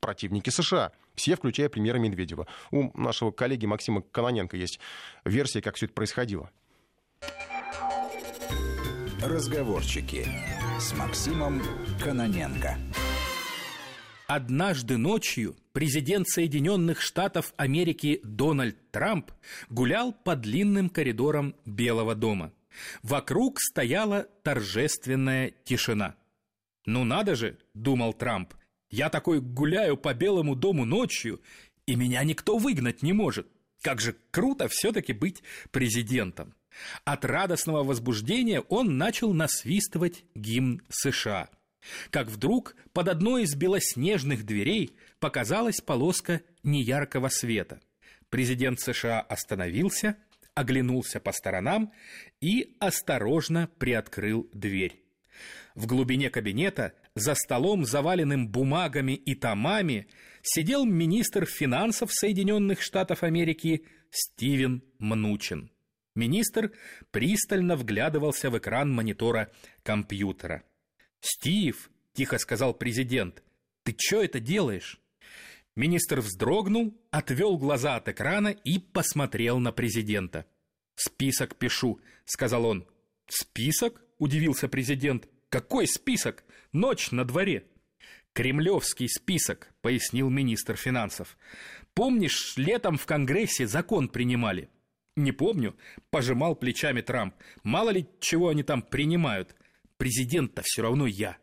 [0.00, 0.92] противники США.
[1.14, 2.46] Все, включая премьера Медведева.
[2.70, 4.78] У нашего коллеги Максима Каноненко есть
[5.24, 6.50] версия, как все это происходило.
[9.22, 10.28] Разговорчики
[10.78, 11.60] с Максимом
[12.00, 12.78] Каноненко.
[14.28, 19.32] Однажды ночью президент Соединенных Штатов Америки Дональд Трамп
[19.70, 22.52] гулял по длинным коридорам Белого дома.
[23.02, 26.14] Вокруг стояла торжественная тишина.
[26.86, 28.54] «Ну надо же»,— думал Трамп,—
[28.90, 31.40] «я такой гуляю по Белому дому ночью,
[31.86, 33.48] и меня никто выгнать не может.
[33.82, 36.54] Как же круто все-таки быть президентом».
[37.04, 41.48] От радостного возбуждения он начал насвистывать гимн США.
[42.10, 47.80] Как вдруг под одной из белоснежных дверей показалась полоска неяркого света.
[48.30, 50.16] Президент США остановился,
[50.54, 51.92] оглянулся по сторонам
[52.40, 55.02] и осторожно приоткрыл дверь.
[55.74, 60.08] В глубине кабинета, за столом, заваленным бумагами и томами,
[60.42, 65.70] сидел министр финансов Соединенных Штатов Америки Стивен Мнучин.
[66.18, 66.72] Министр
[67.12, 69.52] пристально вглядывался в экран монитора
[69.84, 70.64] компьютера.
[71.20, 73.44] «Стив»,— тихо сказал президент,—
[73.84, 75.00] «ты что это делаешь?»
[75.76, 80.44] Министр вздрогнул, отвел глаза от экрана и посмотрел на президента.
[80.96, 82.88] «Список пишу»,— сказал он.
[83.28, 85.28] «Список?»— удивился президент.
[85.50, 86.42] «Какой список?
[86.72, 87.68] Ночь на дворе».
[88.32, 91.38] «Кремлевский список»,— пояснил министр финансов.
[91.94, 94.68] «Помнишь, летом в Конгрессе закон принимали?»
[95.18, 95.74] Не помню,
[96.10, 97.34] пожимал плечами Трамп.
[97.64, 99.56] Мало ли чего они там принимают.
[99.96, 101.38] Президент-то все равно я.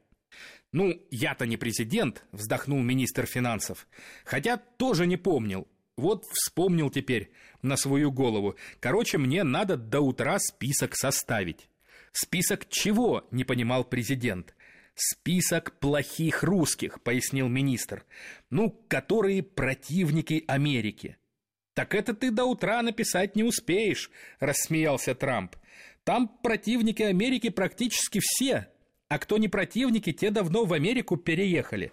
[0.72, 3.86] Ну, я-то не президент, вздохнул министр финансов.
[4.24, 5.68] Хотя тоже не помнил.
[5.98, 8.56] Вот вспомнил теперь на свою голову.
[8.80, 11.70] Короче, мне надо до утра список составить.
[12.14, 14.56] Список чего, не понимал президент.
[14.96, 18.06] Список плохих русских, пояснил министр.
[18.50, 21.18] Ну, которые противники Америки.
[21.76, 24.10] «Так это ты до утра написать не успеешь»,–
[24.40, 25.58] рассмеялся Трамп.
[26.06, 28.70] «Там противники Америки практически все,
[29.10, 31.92] а кто не противники, те давно в Америку переехали».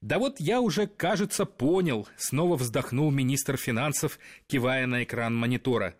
[0.00, 5.94] «Да вот я уже, кажется, понял»,— снова вздохнул министр финансов, кивая на экран монитора.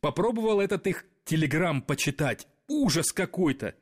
[0.00, 2.48] «Попробовал этот их телеграмм почитать.
[2.66, 3.74] Ужас какой-то!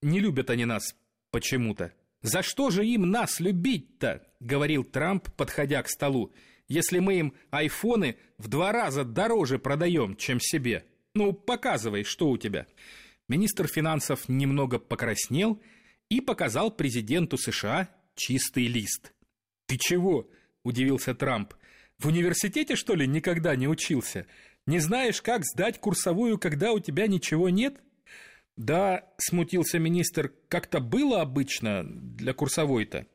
[0.00, 0.96] Не любят они нас
[1.30, 1.92] почему-то».
[2.22, 6.32] «За что же им нас любить-то?»— говорил Трамп, подходя к столу
[6.70, 10.86] если мы им айфоны в два раза дороже продаем, чем себе?
[11.14, 12.66] Ну, показывай, что у тебя».
[13.28, 15.60] Министр финансов немного покраснел
[16.08, 19.12] и показал президенту США чистый лист.
[19.66, 20.30] «Ты чего?»–
[20.64, 21.54] удивился Трамп.
[21.98, 24.26] «В университете, что ли, никогда не учился?
[24.66, 27.80] Не знаешь, как сдать курсовую, когда у тебя ничего нет?»
[28.56, 33.06] «Да»,– смутился министр,– «как-то было обычно для курсовой-то».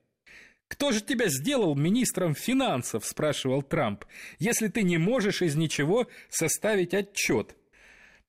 [0.75, 4.03] «Кто же тебя сделал министром финансов?»– спрашивал Трамп.
[4.39, 7.55] «Если ты не можешь из ничего составить отчет».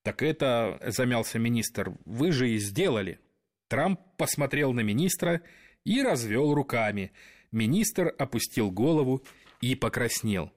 [0.05, 3.19] «Так это,– замялся министр,– вы же и сделали».
[3.67, 5.43] Трамп посмотрел на министра
[5.85, 7.11] и развел руками.
[7.51, 9.25] Министр опустил голову
[9.61, 10.53] и покраснел.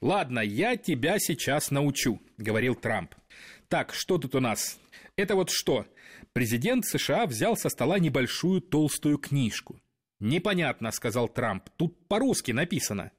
[0.00, 3.14] «Ладно, я тебя сейчас научу»,— говорил Трамп.
[3.68, 4.80] «Так, что тут у нас?
[5.14, 5.86] Это вот что?»
[6.32, 9.80] Президент США взял со стола небольшую толстую книжку.
[10.20, 11.68] «Непонятно»,— сказал Трамп.
[11.76, 13.10] «Тут по-русски написано».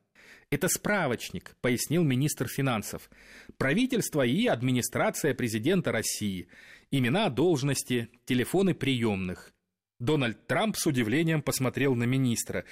[0.52, 3.10] «Это справочник»,— пояснил министр финансов.
[3.58, 6.48] «Правительство и администрация президента России.
[6.92, 9.54] Имена, должности, телефоны приемных».
[10.00, 12.66] Дональд Трамп с удивлением посмотрел на министра.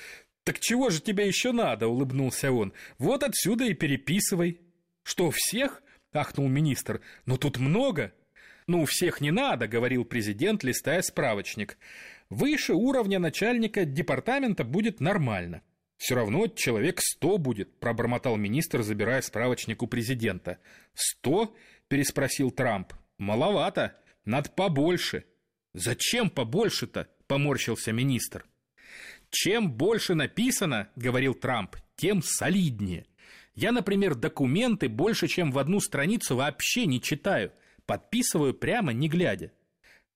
[0.43, 2.73] «Так чего же тебе еще надо?»— улыбнулся он.
[2.97, 4.61] «Вот отсюда и переписывай».
[5.03, 5.81] «Что, всех?»—
[6.13, 7.01] ахнул министр.
[7.25, 8.13] «Ну тут много».
[8.67, 11.79] «Ну, всех не надо»,— говорил президент, листая справочник.
[12.29, 15.61] «Выше уровня начальника департамента будет нормально».
[15.97, 20.59] «Все равно человек сто будет»,— пробормотал министр, забирая справочник у президента.
[20.93, 21.53] «Сто?»—
[21.89, 22.93] переспросил Трамп.
[23.17, 23.97] «Маловато.
[24.23, 25.25] Надо побольше».
[25.73, 28.45] «Зачем побольше-то?»— поморщился министр.
[29.29, 33.05] «Чем больше написано,— говорил Трамп,— тем солиднее.
[33.53, 37.51] Я, например, документы больше, чем в одну страницу вообще не читаю.
[37.85, 39.51] Подписываю прямо не глядя».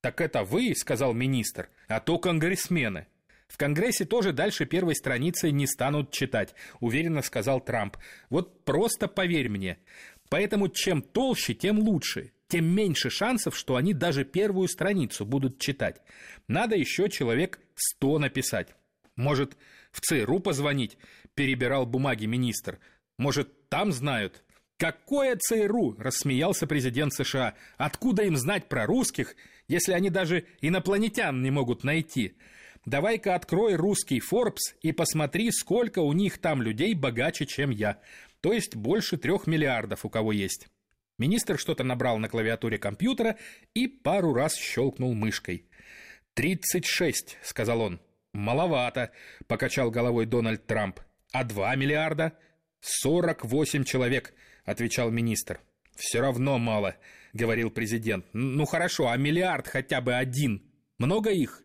[0.04, 3.08] «Так это вы,— сказал министр,— а то конгрессмены.
[3.48, 7.96] В Конгрессе тоже дальше первой страницы не станут читать, уверенно сказал Трамп.
[8.30, 9.78] Вот просто поверь мне.
[10.28, 12.34] Поэтому чем толще, тем лучше.
[12.50, 16.02] Тем меньше шансов, что они даже первую страницу будут читать.
[16.50, 18.76] Надо еще человек сто написать.
[19.16, 19.56] Может,
[19.94, 20.98] в ЦРУ позвонить?
[21.34, 22.80] Перебирал бумаги министр.
[23.18, 24.44] Может, там знают?
[24.78, 25.96] Какое ЦРУ?
[25.98, 27.56] Рассмеялся президент США.
[27.78, 29.36] Откуда им знать про русских,
[29.68, 32.38] если они даже инопланетян не могут найти?
[32.86, 38.02] Давай-ка открой русский Forbes и посмотри, сколько у них там людей богаче, чем я.
[38.42, 40.68] То есть больше трех миллиардов у кого есть.
[41.18, 43.38] Министр что-то набрал на клавиатуре компьютера
[43.74, 45.66] и пару раз щелкнул мышкой.
[46.34, 48.02] «Тридцать шесть»,— сказал он.
[48.34, 49.12] «Маловато»,—
[49.48, 51.00] покачал головой Дональд Трамп.
[51.32, 52.38] «А два миллиарда?»
[52.82, 54.34] «Сорок восемь человек»,—
[54.64, 55.62] отвечал министр.
[55.96, 56.96] «Все равно мало»,—
[57.34, 58.26] говорил президент.
[58.34, 60.64] «Ну хорошо, а миллиард хотя бы один?
[60.98, 61.64] Много их?»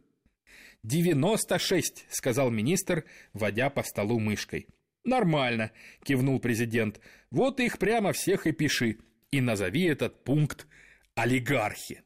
[0.82, 4.68] «Девяносто шесть»,— сказал министр, водя по столу мышкой.
[5.04, 5.72] «Нормально»,—
[6.04, 7.00] кивнул президент.
[7.30, 8.98] «Вот их прямо всех и пиши.
[9.30, 10.66] И назови этот пункт
[11.14, 12.02] олигархи».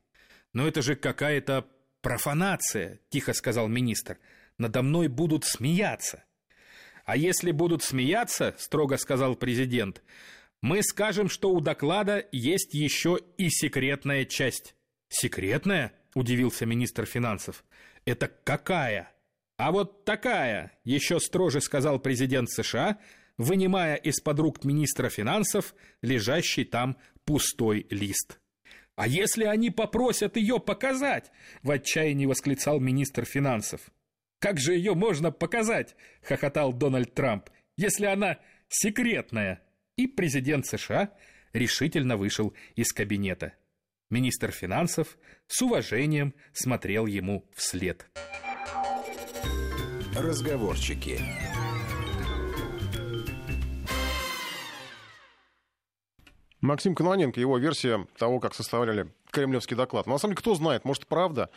[0.52, 1.68] «Но это же какая-то
[2.00, 4.18] профанация»,— тихо сказал министр.
[4.58, 6.24] «Надо мной будут смеяться».
[7.04, 10.02] «А если будут смеяться»,— строго сказал президент,
[10.62, 14.74] «мы скажем, что у доклада есть еще и секретная часть».
[15.08, 17.64] «Секретная?»— удивился министр финансов.
[18.04, 19.12] Это какая?
[19.58, 22.98] А вот такая, еще строже сказал президент США,
[23.38, 28.38] вынимая из-под рук министра финансов лежащий там пустой лист.
[28.96, 31.30] «А если они попросят ее показать?»—
[31.62, 33.80] в отчаянии восклицал министр финансов.
[34.38, 37.48] «Как же ее можно показать?»— хохотал Дональд Трамп.
[37.76, 39.62] «Если она секретная!»
[39.96, 41.10] И президент США
[41.52, 43.54] решительно вышел из кабинета.
[44.10, 48.06] Министр финансов с уважением смотрел ему вслед.
[50.16, 51.18] Разговорчики.
[56.60, 60.06] Максим Кононенко, его версия того, как составляли кремлевский доклад.
[60.06, 61.50] Но на самом деле, кто знает, может, правда,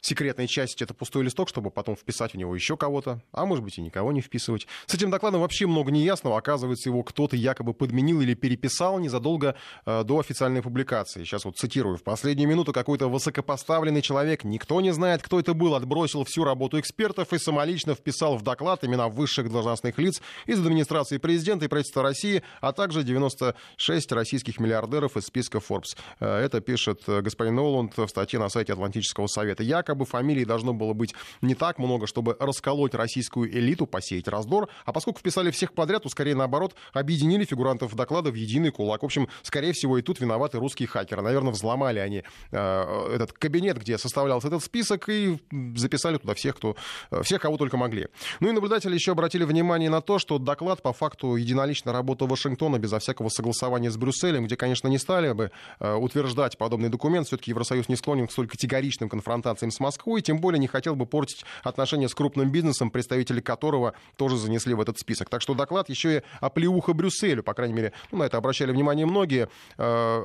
[0.00, 3.78] секретной части это пустой листок, чтобы потом вписать в него еще кого-то, а может быть
[3.78, 4.66] и никого не вписывать.
[4.86, 6.38] С этим докладом вообще много неясного.
[6.38, 9.54] Оказывается, его кто-то якобы подменил или переписал незадолго
[9.86, 11.24] э, до официальной публикации.
[11.24, 11.96] Сейчас вот цитирую.
[11.96, 16.78] В последнюю минуту какой-то высокопоставленный человек, никто не знает, кто это был, отбросил всю работу
[16.80, 22.02] экспертов и самолично вписал в доклад имена высших должностных лиц из администрации президента и правительства
[22.02, 25.96] России, а также 96 российских миллиардеров из списка Forbes.
[26.18, 29.62] Э, это пишет э, господин Ноланд в статье на сайте Атлантического совета.
[29.62, 34.68] Якобы якобы фамилий должно было быть не так много, чтобы расколоть российскую элиту, посеять раздор.
[34.84, 39.02] А поскольку вписали всех подряд, то скорее наоборот объединили фигурантов доклада в единый кулак.
[39.02, 41.22] В общем, скорее всего, и тут виноваты русские хакеры.
[41.22, 45.38] Наверное, взломали они э, этот кабинет, где составлялся этот список, и
[45.76, 46.76] записали туда всех, кто,
[47.10, 48.08] э, всех, кого только могли.
[48.40, 52.78] Ну и наблюдатели еще обратили внимание на то, что доклад по факту единолично работы Вашингтона
[52.78, 55.50] безо всякого согласования с Брюсселем, где, конечно, не стали бы
[55.80, 57.26] э, утверждать подобный документ.
[57.26, 61.06] Все-таки Евросоюз не склонен к столь категоричным конфронтациям с Москвой, тем более не хотел бы
[61.06, 65.28] портить отношения с крупным бизнесом, представители которого тоже занесли в этот список.
[65.28, 69.06] Так что доклад еще и оплеуха Брюсселю, по крайней мере, ну, на это обращали внимание
[69.06, 69.48] многие.
[69.78, 70.24] Э,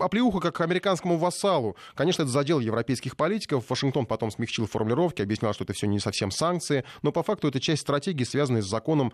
[0.00, 1.76] оплеуха как американскому вассалу.
[1.94, 3.68] Конечно, это задел европейских политиков.
[3.68, 7.60] Вашингтон потом смягчил формулировки, объяснял, что это все не совсем санкции, но по факту это
[7.60, 9.12] часть стратегии, связанной с законом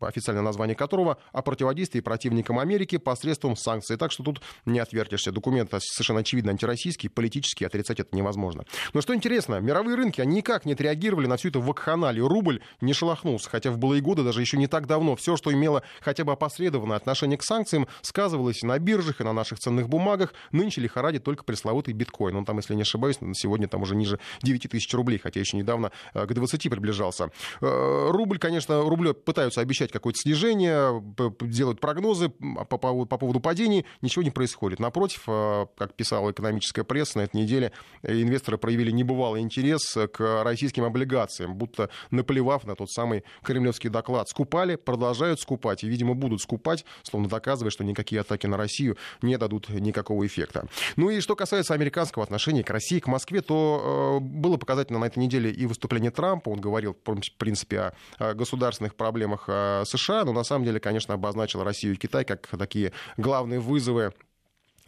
[0.00, 3.96] официальное название которого о противодействии противникам Америки посредством санкций.
[3.96, 5.32] Так что тут не отвертишься.
[5.32, 8.64] Документ совершенно очевидно антироссийский, политический, отрицать это невозможно.
[8.92, 12.28] Но что интересно, мировые рынки, они никак не отреагировали на всю эту вакханалию.
[12.28, 15.82] Рубль не шелохнулся, хотя в былые годы, даже еще не так давно, все, что имело
[16.00, 20.32] хотя бы опосредованное отношение к санкциям, сказывалось и на биржах, и на наших ценных бумагах.
[20.52, 22.36] Нынче лихорадит только пресловутый биткоин.
[22.36, 25.90] Он там, если не ошибаюсь, сегодня там уже ниже 9 тысяч рублей, хотя еще недавно
[26.14, 27.30] э, к 20 приближался.
[27.60, 31.02] Э, рубль, конечно, рубль пытаются обещать обещать какое-то снижение,
[31.40, 34.78] делать прогнозы по, по, по поводу падений, ничего не происходит.
[34.78, 37.72] Напротив, как писала экономическая пресса на этой неделе,
[38.02, 44.28] инвесторы проявили небывалый интерес к российским облигациям, будто наплевав на тот самый кремлевский доклад.
[44.28, 49.36] Скупали, продолжают скупать и, видимо, будут скупать, словно доказывая, что никакие атаки на Россию не
[49.38, 50.66] дадут никакого эффекта.
[50.96, 55.06] Ну и что касается американского отношения к России, к Москве, то э, было показательно на
[55.06, 56.50] этой неделе и выступление Трампа.
[56.50, 61.62] Он говорил, в принципе, о государственных проблемах э, США, но на самом деле, конечно, обозначил
[61.62, 64.12] Россию и Китай как такие главные вызовы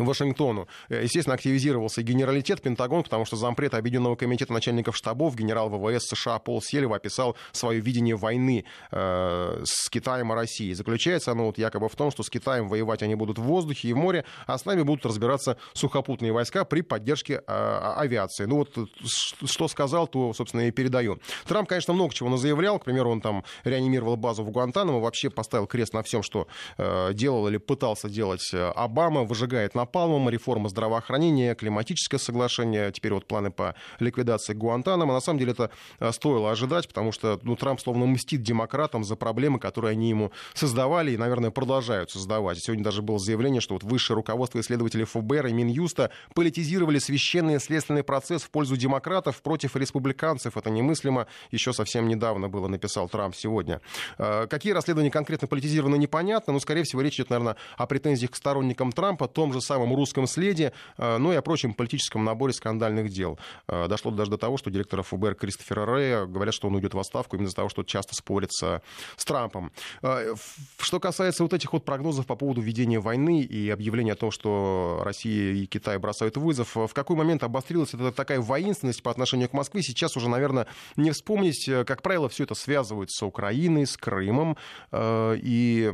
[0.04, 0.68] Вашингтону.
[0.88, 6.38] Э, естественно, активизировался генералитет Пентагон, потому что зампред Объединенного комитета начальников штабов генерал ВВС США
[6.38, 10.74] Пол Селева описал свое видение войны э, с Китаем и Россией.
[10.74, 13.92] Заключается оно вот якобы в том, что с Китаем воевать они будут в воздухе и
[13.92, 18.46] в море, а с нами будут разбираться сухопутные войска при поддержке э, авиации.
[18.46, 21.18] Ну вот что сказал, то, собственно, и передаю.
[21.46, 22.78] Трамп, конечно, много чего заявлял.
[22.78, 26.46] К примеру, он там реанимировал базу в Гуантанамо, вообще поставил крест на всем, что
[26.78, 33.12] э, делал или пытался делать э, Обама, выжигает на напалмом, реформа здравоохранения, климатическое соглашение, теперь
[33.12, 35.12] вот планы по ликвидации Гуантанамо.
[35.12, 39.16] На самом деле это э, стоило ожидать, потому что ну, Трамп словно мстит демократам за
[39.16, 42.62] проблемы, которые они ему создавали и, наверное, продолжают создавать.
[42.62, 48.04] Сегодня даже было заявление, что вот высшее руководство исследователей ФБР и Минюста политизировали священный следственный
[48.04, 50.56] процесс в пользу демократов против республиканцев.
[50.56, 51.26] Это немыслимо.
[51.50, 53.80] Еще совсем недавно было, написал Трамп сегодня.
[54.18, 58.36] Э, какие расследования конкретно политизированы, непонятно, но, скорее всего, речь идет, наверное, о претензиях к
[58.36, 63.08] сторонникам Трампа, том же самом русском следе, э, ну и о прочем политическом наборе скандальных
[63.08, 63.38] дел.
[63.68, 66.98] Э, дошло даже до того, что директор ФБР Кристофера Рэя говорят, что он уйдет в
[66.98, 68.82] отставку именно из-за того, что часто спорит с,
[69.16, 69.70] с Трампом.
[70.02, 70.34] Э,
[70.78, 75.02] что касается вот этих вот прогнозов по поводу ведения войны и объявления о том, что
[75.04, 79.52] Россия и Китай бросают вызов, в какой момент обострилась эта такая воинственность по отношению к
[79.52, 80.66] Москве, сейчас уже, наверное,
[80.96, 81.70] не вспомнить.
[81.86, 84.56] Как правило, все это связывают с Украиной, с Крымом.
[84.92, 85.92] И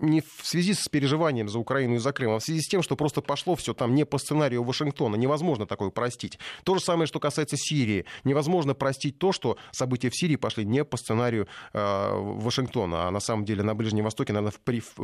[0.00, 2.82] не в связи с переживанием за Украину и за Крым, а в связи с тем,
[2.82, 5.16] что просто пошло все там не по сценарию Вашингтона.
[5.16, 6.38] Невозможно такое простить.
[6.64, 8.04] То же самое, что касается Сирии.
[8.24, 13.08] Невозможно простить то, что события в Сирии пошли не по сценарию э, Вашингтона.
[13.08, 14.56] А на самом деле на Ближнем Востоке, наверное,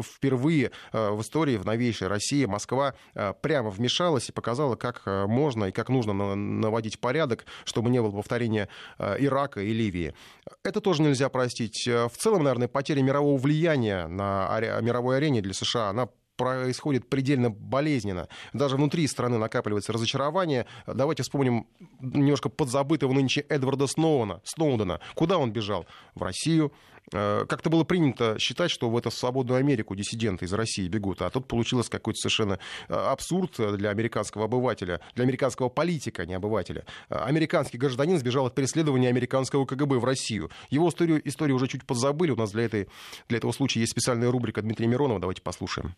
[0.03, 5.27] впервые э, в истории, в новейшей России, Москва э, прямо вмешалась и показала, как э,
[5.27, 8.69] можно и как нужно наводить порядок, чтобы не было повторения
[8.99, 10.15] э, Ирака и Ливии.
[10.63, 11.87] Это тоже нельзя простить.
[11.87, 14.49] В целом, наверное, потеря мирового влияния на
[14.83, 18.29] мировой арене для США, она происходит предельно болезненно.
[18.53, 20.67] Даже внутри страны накапливается разочарование.
[20.87, 21.67] Давайте вспомним
[22.01, 25.01] немножко подзабытого нынче Эдварда Сноуна, Сноудена.
[25.15, 25.87] Куда он бежал?
[26.15, 26.73] В Россию.
[27.11, 31.31] Э, как-то было принято считать, что в эту свободную Америку диссиденты из России бегут, а
[31.31, 36.85] тут получилось какой-то совершенно э, абсурд для американского обывателя, для американского политика, а не обывателя.
[37.09, 40.51] Э, американский гражданин сбежал от преследования американского КГБ в Россию.
[40.71, 42.31] Его историю, историю уже чуть подзабыли.
[42.31, 42.89] У нас для, этой,
[43.29, 45.21] для этого случая есть специальная рубрика Дмитрия Миронова.
[45.21, 45.95] Давайте послушаем.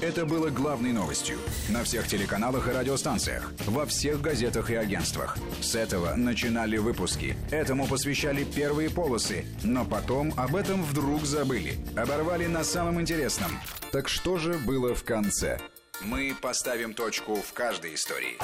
[0.00, 5.36] Это было главной новостью на всех телеканалах и радиостанциях, во всех газетах и агентствах.
[5.60, 7.36] С этого начинали выпуски.
[7.50, 11.76] Этому посвящали первые полосы, но потом об этом вдруг забыли.
[11.96, 13.50] Оборвали на самом интересном.
[13.92, 15.58] Так что же было в конце?
[16.02, 18.36] Мы поставим точку в каждой истории.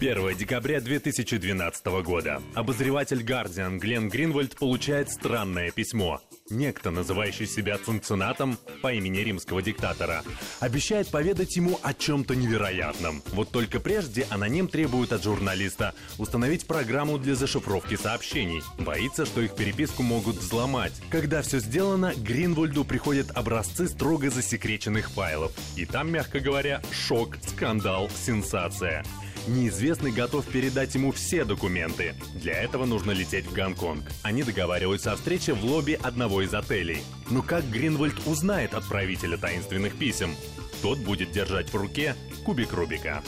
[0.00, 2.42] 1 декабря 2012 года.
[2.54, 6.20] Обозреватель Guardian Глен Гринвальд получает странное письмо.
[6.52, 10.22] Некто, называющий себя цинцинатом по имени римского диктатора,
[10.60, 13.22] обещает поведать ему о чем-то невероятном.
[13.28, 18.60] Вот только прежде аноним требует от журналиста установить программу для зашифровки сообщений.
[18.78, 20.92] Боится, что их переписку могут взломать.
[21.10, 25.52] Когда все сделано, Гринвальду приходят образцы строго засекреченных файлов.
[25.76, 29.04] И там, мягко говоря, шок, скандал, сенсация.
[29.48, 32.14] Неизвестный готов передать ему все документы.
[32.34, 34.04] Для этого нужно лететь в Гонконг.
[34.22, 37.02] Они договариваются о встрече в лобби одного из отелей.
[37.28, 40.36] Но как Гринвальд узнает отправителя таинственных писем?
[40.80, 42.14] Тот будет держать в руке
[42.44, 43.22] кубик Рубика.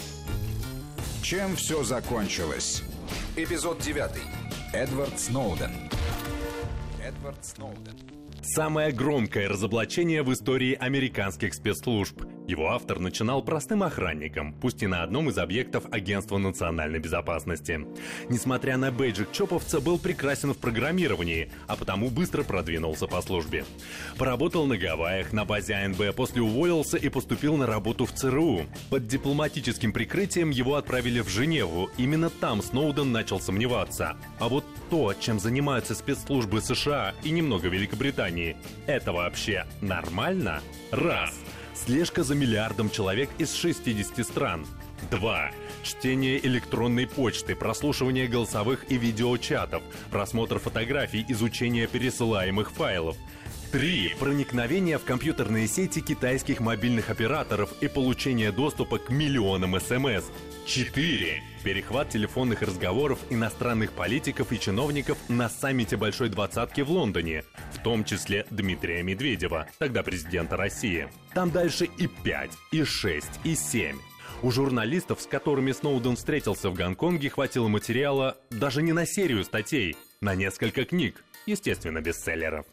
[1.22, 2.82] Чем все закончилось?
[3.34, 4.10] Эпизод 9.
[4.72, 5.72] Эдвард Сноуден.
[7.02, 7.98] Эдвард Сноуден.
[8.42, 12.22] Самое громкое разоблачение в истории американских спецслужб.
[12.46, 17.86] Его автор начинал простым охранником, пусть и на одном из объектов Агентства национальной безопасности.
[18.28, 23.64] Несмотря на бейджик Чоповца, был прекрасен в программировании, а потому быстро продвинулся по службе.
[24.18, 28.66] Поработал на Гавайях, на базе АНБ, после уволился и поступил на работу в ЦРУ.
[28.90, 31.88] Под дипломатическим прикрытием его отправили в Женеву.
[31.96, 34.16] Именно там Сноуден начал сомневаться.
[34.38, 40.60] А вот то, чем занимаются спецслужбы США и немного Великобритании, это вообще нормально?
[40.90, 41.34] Раз.
[41.74, 44.66] Слежка за миллиардом человек из 60 стран.
[45.10, 45.50] 2.
[45.82, 53.16] Чтение электронной почты, прослушивание голосовых и видеочатов, просмотр фотографий, изучение пересылаемых файлов.
[53.72, 54.14] 3.
[54.20, 60.24] Проникновение в компьютерные сети китайских мобильных операторов и получение доступа к миллионам СМС.
[60.66, 61.42] 4.
[61.64, 67.42] Перехват телефонных разговоров иностранных политиков и чиновников на саммите Большой Двадцатки в Лондоне,
[67.72, 71.08] в том числе Дмитрия Медведева, тогда президента России.
[71.32, 73.96] Там дальше и 5, и 6, и 7.
[74.42, 79.96] У журналистов, с которыми Сноуден встретился в Гонконге, хватило материала даже не на серию статей,
[80.20, 82.66] на несколько книг, естественно, бестселлеров.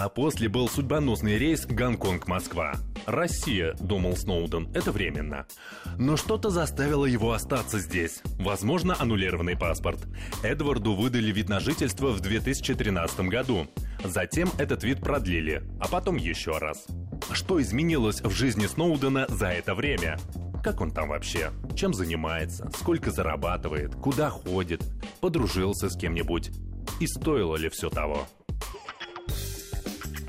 [0.00, 2.74] А после был судьбоносный рейс Гонконг-Москва.
[3.06, 5.44] Россия, думал Сноуден, это временно.
[5.96, 8.22] Но что-то заставило его остаться здесь.
[8.38, 9.98] Возможно, аннулированный паспорт.
[10.44, 13.66] Эдварду выдали вид на жительство в 2013 году.
[14.04, 16.86] Затем этот вид продлили, а потом еще раз.
[17.32, 20.16] Что изменилось в жизни Сноудена за это время?
[20.62, 21.50] Как он там вообще?
[21.74, 22.70] Чем занимается?
[22.72, 23.96] Сколько зарабатывает?
[23.96, 24.80] Куда ходит?
[25.20, 26.52] Подружился с кем-нибудь?
[27.00, 28.28] И стоило ли все того?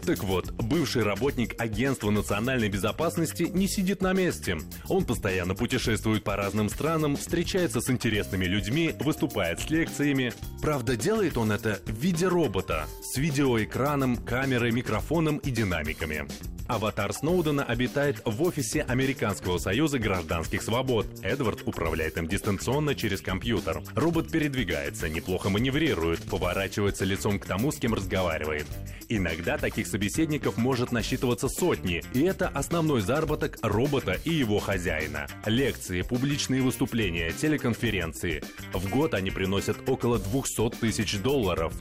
[0.09, 4.57] Так вот, бывший работник Агентства национальной безопасности не сидит на месте.
[4.87, 10.33] Он постоянно путешествует по разным странам, встречается с интересными людьми, выступает с лекциями.
[10.63, 16.25] Правда, делает он это в виде робота, с видеоэкраном, камерой, микрофоном и динамиками.
[16.69, 21.07] Аватар Сноудена обитает в офисе Американского союза гражданских свобод.
[21.23, 23.81] Эдвард управляет им дистанционно через компьютер.
[23.95, 28.67] Робот передвигается, неплохо маневрирует, поворачивается лицом к тому, с кем разговаривает.
[29.07, 35.27] Иногда таких собеседников может насчитываться сотни, и это основной заработок робота и его хозяина.
[35.45, 38.41] Лекции, публичные выступления, телеконференции.
[38.73, 41.73] В год они приносят около 200 тысяч долларов.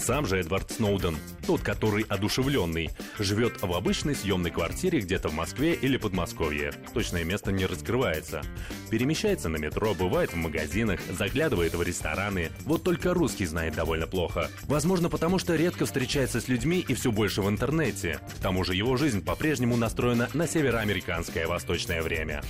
[0.00, 5.74] Сам же Эдвард Сноуден, тот, который одушевленный, живет в обычной съемной квартире где-то в Москве
[5.74, 6.72] или Подмосковье.
[6.94, 8.40] Точное место не раскрывается.
[8.88, 12.50] Перемещается на метро, бывает в магазинах, заглядывает в рестораны.
[12.64, 14.48] Вот только русский знает довольно плохо.
[14.62, 18.20] Возможно, потому что редко встречается с людьми и все больше в интернете.
[18.38, 22.42] К тому же его жизнь по-прежнему настроена на североамериканское восточное время.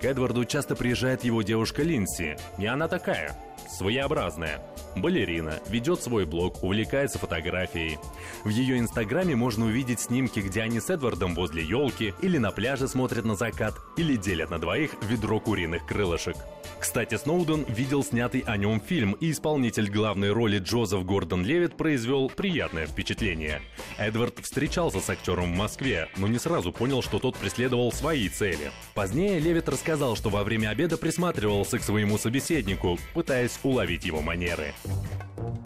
[0.00, 2.38] К Эдварду часто приезжает его девушка Линси.
[2.56, 3.36] Не она такая,
[3.68, 4.62] своеобразная.
[4.96, 7.98] Балерина, ведет свой блог, увлекается фотографией.
[8.44, 12.88] В ее инстаграме можно увидеть снимки, где они с Эдвардом возле елки, или на пляже
[12.88, 16.36] смотрят на закат, или делят на двоих ведро куриных крылышек.
[16.80, 22.30] Кстати, Сноуден видел снятый о нем фильм, и исполнитель главной роли Джозеф Гордон Левит произвел
[22.30, 23.60] приятное впечатление.
[23.98, 28.72] Эдвард встречался с актером в Москве, но не сразу понял, что тот преследовал свои цели.
[28.94, 34.74] Позднее Левит рассказал, что во время обеда присматривался к своему собеседнику, пытаясь уловить его манеры.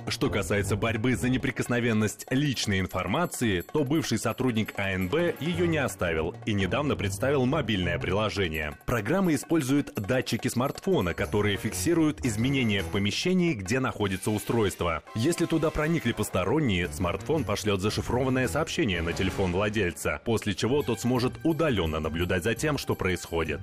[0.09, 6.53] Что касается борьбы за неприкосновенность личной информации, то бывший сотрудник АНБ ее не оставил и
[6.53, 8.76] недавно представил мобильное приложение.
[8.85, 15.03] Программа использует датчики смартфона, которые фиксируют изменения в помещении, где находится устройство.
[15.14, 21.32] Если туда проникли посторонние, смартфон пошлет зашифрованное сообщение на телефон владельца, после чего тот сможет
[21.45, 23.61] удаленно наблюдать за тем, что происходит.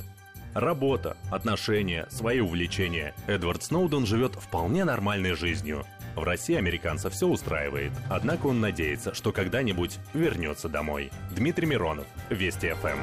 [0.53, 3.15] Работа, отношения, свои увлечения.
[3.27, 5.85] Эдвард Сноуден живет вполне нормальной жизнью.
[6.15, 11.09] В России американца все устраивает, однако он надеется, что когда-нибудь вернется домой.
[11.31, 12.99] Дмитрий Миронов, Вести ФМ.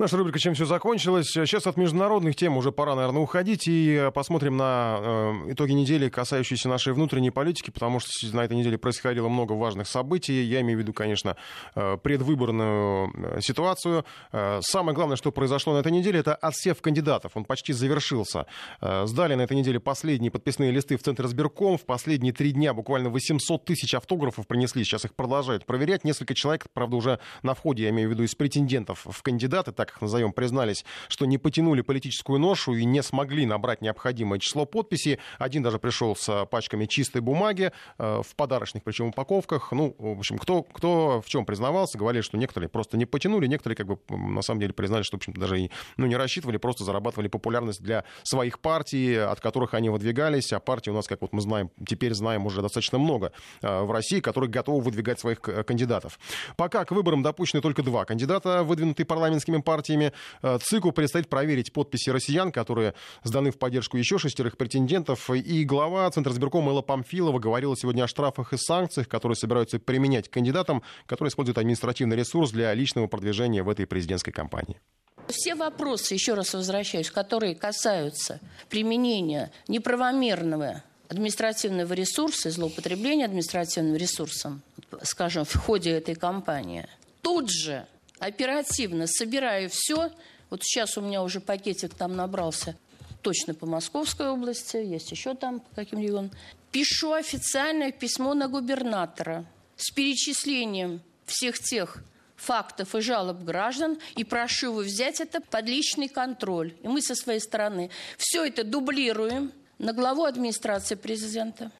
[0.00, 1.26] Наша рубрика «Чем все закончилось?».
[1.30, 6.70] Сейчас от международных тем уже пора, наверное, уходить и посмотрим на э, итоги недели, касающиеся
[6.70, 10.42] нашей внутренней политики, потому что на этой неделе происходило много важных событий.
[10.42, 11.36] Я имею в виду, конечно,
[11.74, 14.06] э, предвыборную э, ситуацию.
[14.32, 17.32] Э, самое главное, что произошло на этой неделе, это отсев кандидатов.
[17.34, 18.46] Он почти завершился.
[18.80, 21.76] Э, сдали на этой неделе последние подписные листы в Центр избирком.
[21.76, 24.82] В последние три дня буквально 800 тысяч автографов принесли.
[24.82, 26.04] Сейчас их продолжают проверять.
[26.04, 29.89] Несколько человек, правда, уже на входе, я имею в виду, из претендентов в кандидаты, так
[29.90, 35.18] их назовем, признались, что не потянули политическую ношу и не смогли набрать необходимое число подписей.
[35.38, 39.72] Один даже пришел с пачками чистой бумаги, э, в подарочных причем упаковках.
[39.72, 43.76] Ну, в общем, кто, кто в чем признавался, говорили, что некоторые просто не потянули, некоторые,
[43.76, 46.84] как бы, на самом деле, признали, что, в общем даже и ну, не рассчитывали, просто
[46.84, 50.52] зарабатывали популярность для своих партий, от которых они выдвигались.
[50.52, 53.32] А партий у нас, как вот мы знаем, теперь знаем уже достаточно много
[53.62, 56.18] э, в России, которые готовы выдвигать своих кандидатов.
[56.56, 59.79] Пока к выборам допущены только два кандидата, выдвинутые парламентскими партиями.
[59.88, 65.30] Э, ЦИКу предстоит проверить подписи россиян, которые сданы в поддержку еще шестерых претендентов.
[65.30, 70.28] И глава Центра избиркома Элла Памфилова говорила сегодня о штрафах и санкциях, которые собираются применять
[70.28, 74.80] кандидатам, которые используют административный ресурс для личного продвижения в этой президентской кампании.
[75.28, 84.62] Все вопросы, еще раз возвращаюсь, которые касаются применения неправомерного административного ресурса, злоупотребления административным ресурсом,
[85.02, 86.86] скажем, в ходе этой кампании,
[87.22, 87.86] тут же
[88.20, 90.10] оперативно собираю все.
[90.50, 92.76] Вот сейчас у меня уже пакетик там набрался
[93.22, 96.30] точно по Московской области, есть еще там по каким регионам.
[96.70, 99.44] Пишу официальное письмо на губернатора
[99.76, 102.02] с перечислением всех тех
[102.36, 106.74] фактов и жалоб граждан и прошу его взять это под личный контроль.
[106.82, 111.70] И мы со своей стороны все это дублируем на главу администрации президента.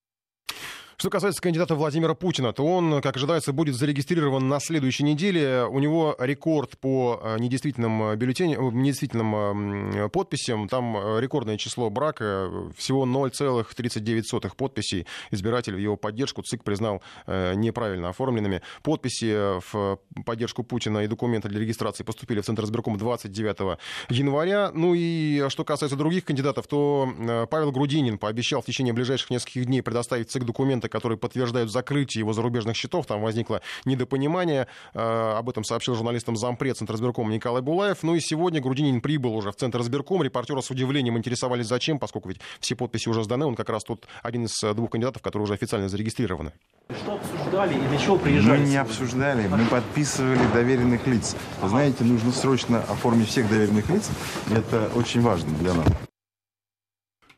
[1.00, 5.64] Что касается кандидата Владимира Путина, то он, как ожидается, будет зарегистрирован на следующей неделе.
[5.64, 10.68] У него рекорд по э, недействительным бюллетеням, э, недействительным подписям.
[10.68, 16.42] Там э, рекордное число брака, всего 0,39 подписей избирателей в его поддержку.
[16.42, 18.60] ЦИК признал неправильно оформленными.
[18.82, 23.78] Подписи в поддержку Путина и документы для регистрации поступили в Центр избирком 29
[24.10, 24.70] января.
[24.74, 29.80] Ну и что касается других кандидатов, то Павел Грудинин пообещал в течение ближайших нескольких дней
[29.80, 33.06] предоставить ЦИК документы, которые подтверждают закрытие его зарубежных счетов.
[33.06, 34.66] Там возникло недопонимание.
[34.94, 38.02] Э, об этом сообщил журналистам зампред Центра избиркома Николай Булаев.
[38.02, 40.22] Ну и сегодня Грудинин прибыл уже в Центр избирком.
[40.22, 43.46] Репортеры с удивлением интересовались, зачем, поскольку ведь все подписи уже сданы.
[43.46, 46.52] Он как раз тот один из э, двух кандидатов, которые уже официально зарегистрированы.
[46.90, 48.58] Что обсуждали и для чего приезжали?
[48.58, 51.36] Мы не обсуждали, мы подписывали доверенных лиц.
[51.62, 54.10] Вы знаете, нужно срочно оформить всех доверенных лиц.
[54.50, 56.09] Это очень важно для нас.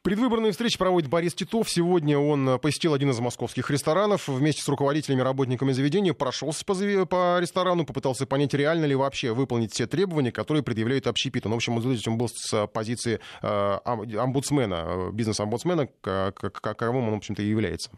[0.03, 1.70] Предвыборные встречи проводит Борис Титов.
[1.70, 4.26] Сегодня он э, посетил один из московских ресторанов.
[4.26, 6.74] Вместе с руководителями работниками заведения прошелся по,
[7.07, 11.44] по ресторану, попытался понять, реально ли вообще выполнить все требования, которые предъявляет общепит.
[11.44, 17.40] Ну, в общем, он был с позиции э, омбудсмена, э, бизнес-омбудсмена, каковым он, в общем-то,
[17.42, 17.92] и является.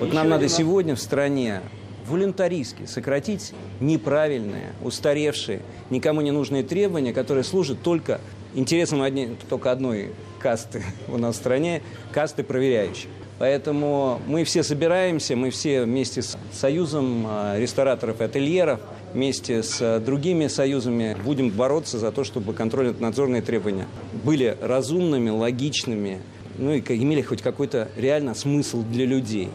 [0.00, 1.62] Вот нам надо сегодня в стране
[2.06, 8.20] волюнтаристски сократить неправильные, устаревшие, никому не нужные требования, которые служат только
[8.54, 11.82] интересам одни, только одной касты у нас в стране,
[12.12, 13.08] касты проверяющих.
[13.38, 18.80] Поэтому мы все собираемся, мы все вместе с Союзом а, рестораторов и ательеров,
[19.12, 23.86] вместе с а, другими союзами будем бороться за то, чтобы контрольно-надзорные требования
[24.22, 26.20] были разумными, логичными,
[26.58, 29.50] ну и имели хоть какой-то реально смысл для людей.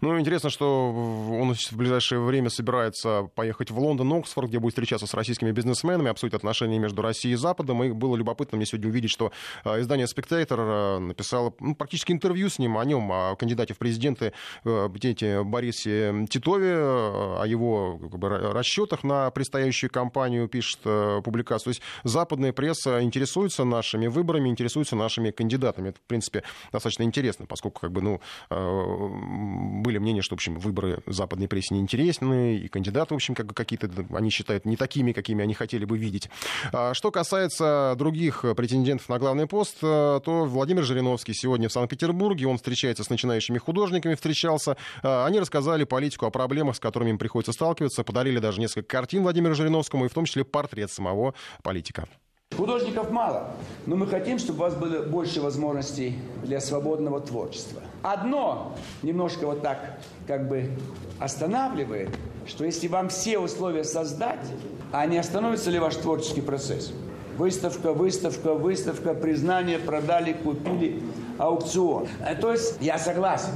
[0.00, 5.06] Ну, интересно, что он в ближайшее время собирается поехать в Лондон, Оксфорд, где будет встречаться
[5.06, 7.82] с российскими бизнесменами, обсудить отношения между Россией и Западом.
[7.84, 9.32] И было любопытно мне сегодня увидеть, что
[9.64, 13.78] а, издание «Спектатор» а, написало ну, практически интервью с ним о нем, о кандидате в
[13.78, 14.32] президенты
[14.64, 21.64] дети Борисе Титове, о его как бы, расчетах на предстоящую кампанию, пишет э, публикацию.
[21.64, 25.90] То есть западная пресса интересуется нашими выборами, интересуется нашими кандидатами.
[25.90, 26.42] Это, в принципе,
[26.72, 28.20] достаточно интересно, поскольку как бы, ну,
[28.50, 33.54] э, были мнения, что, в общем, выборы западной прессе неинтересны, и кандидаты, в общем, как
[33.54, 36.28] какие-то, они считают не такими, какими они хотели бы видеть.
[36.72, 42.48] А что касается других претендентов на главный пост, э, то Владимир Жириновский сегодня в Санкт-Петербурге,
[42.48, 44.76] он встречается с начинающими художниками, встречался.
[45.04, 49.22] А, они рассказали политику о проблемах, с которыми им приходится сталкиваться, подарили даже несколько картин
[49.22, 52.08] Владимиру Жириновскому, и в том числе портрет самого политика.
[52.56, 53.54] Художников мало,
[53.86, 57.82] но мы хотим, чтобы у вас было больше возможностей для свободного творчества.
[58.02, 60.70] Одно немножко вот так как бы
[61.18, 62.10] останавливает,
[62.46, 64.46] что если вам все условия создать,
[64.92, 66.92] а не остановится ли ваш творческий процесс?
[67.36, 71.02] Выставка, выставка, выставка, признание, продали, купили,
[71.38, 72.06] аукцион.
[72.24, 73.52] Э, то есть я согласен.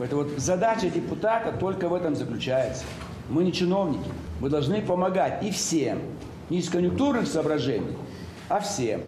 [0.00, 2.84] Это вот задача депутата только в этом заключается.
[3.28, 4.10] Мы не чиновники.
[4.40, 6.00] Мы должны помогать и всем.
[6.48, 7.96] Не из конъюнктурных соображений,
[8.48, 9.02] а всем.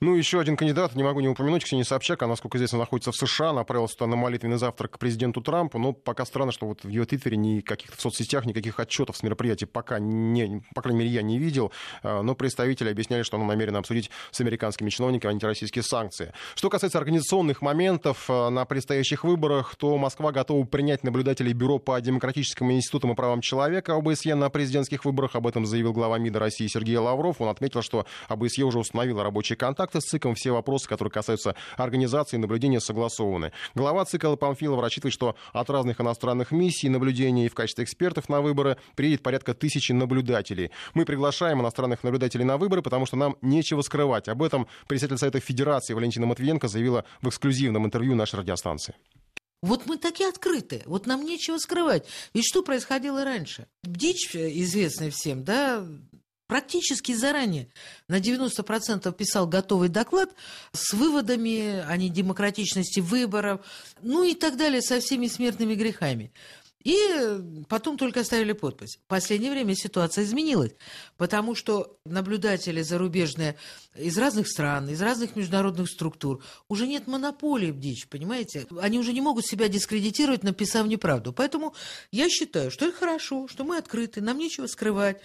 [0.00, 3.16] Ну, еще один кандидат, не могу не упомянуть, Ксения Собчак, она, насколько известно, находится в
[3.16, 6.88] США, направилась туда на молитвенный завтрак к президенту Трампу, но пока странно, что вот в
[6.88, 11.10] ее твиттере ни каких-то в соцсетях, никаких отчетов с мероприятия пока не, по крайней мере,
[11.12, 11.72] я не видел,
[12.02, 16.32] а, но представители объясняли, что она намерена обсудить с американскими чиновниками антироссийские санкции.
[16.54, 21.98] Что касается организационных моментов а, на предстоящих выборах, то Москва готова принять наблюдателей Бюро по
[22.00, 25.36] демократическим институтам и правам человека ОБСЕ на президентских выборах.
[25.36, 27.40] Об этом заявил глава МИДа России Сергей Лавров.
[27.40, 31.54] Он отметил, что ОБСЕ уже установила рабочий контакт контакты с ЦИКом, все вопросы, которые касаются
[31.76, 33.52] организации и наблюдения, согласованы.
[33.74, 38.40] Глава ЦИКа Памфилов рассчитывает, что от разных иностранных миссий наблюдения и в качестве экспертов на
[38.40, 40.70] выборы приедет порядка тысячи наблюдателей.
[40.94, 44.28] Мы приглашаем иностранных наблюдателей на выборы, потому что нам нечего скрывать.
[44.28, 48.94] Об этом председатель Совета Федерации Валентина Матвиенко заявила в эксклюзивном интервью нашей радиостанции.
[49.62, 52.06] Вот мы такие открытые, вот нам нечего скрывать.
[52.34, 53.66] Ведь что происходило раньше?
[53.82, 55.84] Дичь известная всем, да,
[56.46, 57.68] практически заранее
[58.08, 60.34] на 90% писал готовый доклад
[60.72, 63.60] с выводами о недемократичности выборов,
[64.00, 66.32] ну и так далее, со всеми смертными грехами.
[66.86, 66.96] И
[67.68, 69.00] потом только оставили подпись.
[69.04, 70.70] В последнее время ситуация изменилась,
[71.16, 73.56] потому что наблюдатели зарубежные
[73.96, 78.68] из разных стран, из разных международных структур, уже нет монополии в понимаете?
[78.80, 81.32] Они уже не могут себя дискредитировать, написав неправду.
[81.32, 81.74] Поэтому
[82.12, 85.20] я считаю, что это хорошо, что мы открыты, нам нечего скрывать.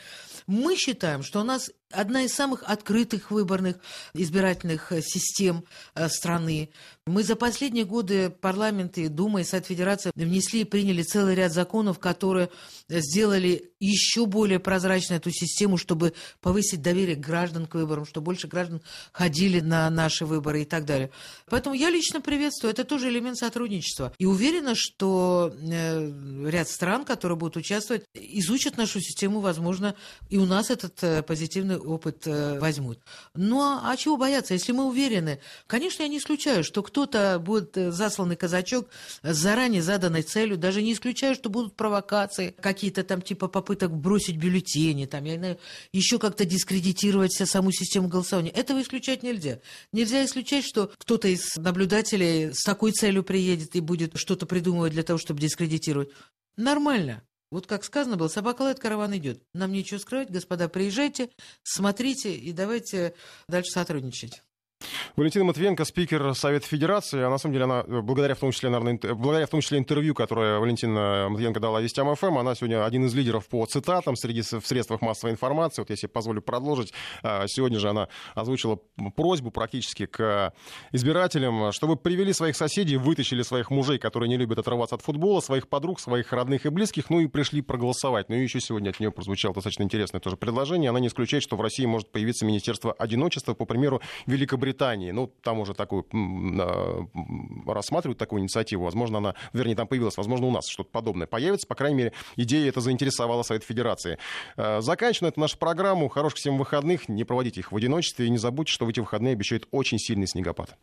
[0.48, 3.78] Мы считаем, что у нас одна из самых открытых выборных
[4.14, 5.64] избирательных э, систем
[5.96, 6.70] э, страны.
[7.08, 9.68] Мы за последние годы парламент и Дума и Совет
[10.16, 12.52] внесли и приняли целый ряд законов, которые
[12.88, 18.82] сделали еще более прозрачной эту систему, чтобы повысить доверие граждан к выборам, чтобы больше граждан
[19.12, 21.10] ходили на наши выборы и так далее.
[21.50, 24.14] Поэтому я лично приветствую, это тоже элемент сотрудничества.
[24.20, 29.96] И уверена, что э, ряд стран, которые будут участвовать, изучат нашу систему, возможно,
[30.30, 33.00] и у нас этот позитивный опыт э, возьмут.
[33.34, 35.40] Ну, а, а чего бояться, если мы уверены?
[35.68, 38.88] Конечно, я не исключаю, что кто-то будет э, засланный казачок
[39.24, 44.38] с заранее заданной целью, даже не исключаю, что будут провокации, какие-то там типа попыток бросить
[44.38, 45.58] бюллетени, там, я не знаю,
[45.92, 48.52] еще как-то дискредитировать вся саму систему голосования.
[48.52, 49.60] Этого исключать нельзя.
[49.92, 55.04] Нельзя исключать, что кто-то из наблюдателей с такой целью приедет и будет что-то придумывать для
[55.04, 56.10] того, чтобы дискредитировать.
[56.58, 57.24] Нормально.
[57.52, 59.43] Вот как сказано было, собака лает, караван идет.
[59.54, 61.30] Нам нечего скрывать, господа, приезжайте,
[61.64, 63.14] смотрите и давайте
[63.49, 64.41] дальше сотрудничать.
[65.16, 68.70] Валентина Матвиенко, спикер Совета Федерации, а на самом деле она, э, благодаря в том числе,
[68.70, 73.06] наверное, благодаря в том числе интервью, которое Валентина Матвиенко дала Вестям ФМ, она сегодня один
[73.06, 75.82] из лидеров по цитатам среди в средствах массовой информации.
[75.82, 78.80] Вот если позволю продолжить, а, сегодня же она озвучила
[79.16, 80.54] просьбу практически к
[80.92, 85.68] избирателям, чтобы привели своих соседей, вытащили своих мужей, которые не любят отрываться от футбола, своих
[85.68, 88.30] подруг, своих родных и близких, ну и пришли проголосовать.
[88.30, 90.90] Ну и еще сегодня от нее прозвучало достаточно интересное тоже предложение.
[90.90, 95.28] Она не исключает, что в России может появиться Министерство одиночества, по примеру Великобритании Британии, ну,
[95.44, 96.06] там уже такую
[97.68, 101.76] рассматривают такую инициативу, возможно, она, вернее, там появилась, возможно, у нас что-то подобное появится, по
[101.76, 104.18] крайней мере, идея это заинтересовала Совет Федерации.
[104.56, 108.28] А, заканчиваем эту нашу программу, хороших всем выходных, не проводите их в одиночестве.
[108.28, 110.76] И не забудьте, что в эти выходные обещают очень сильный снегопад.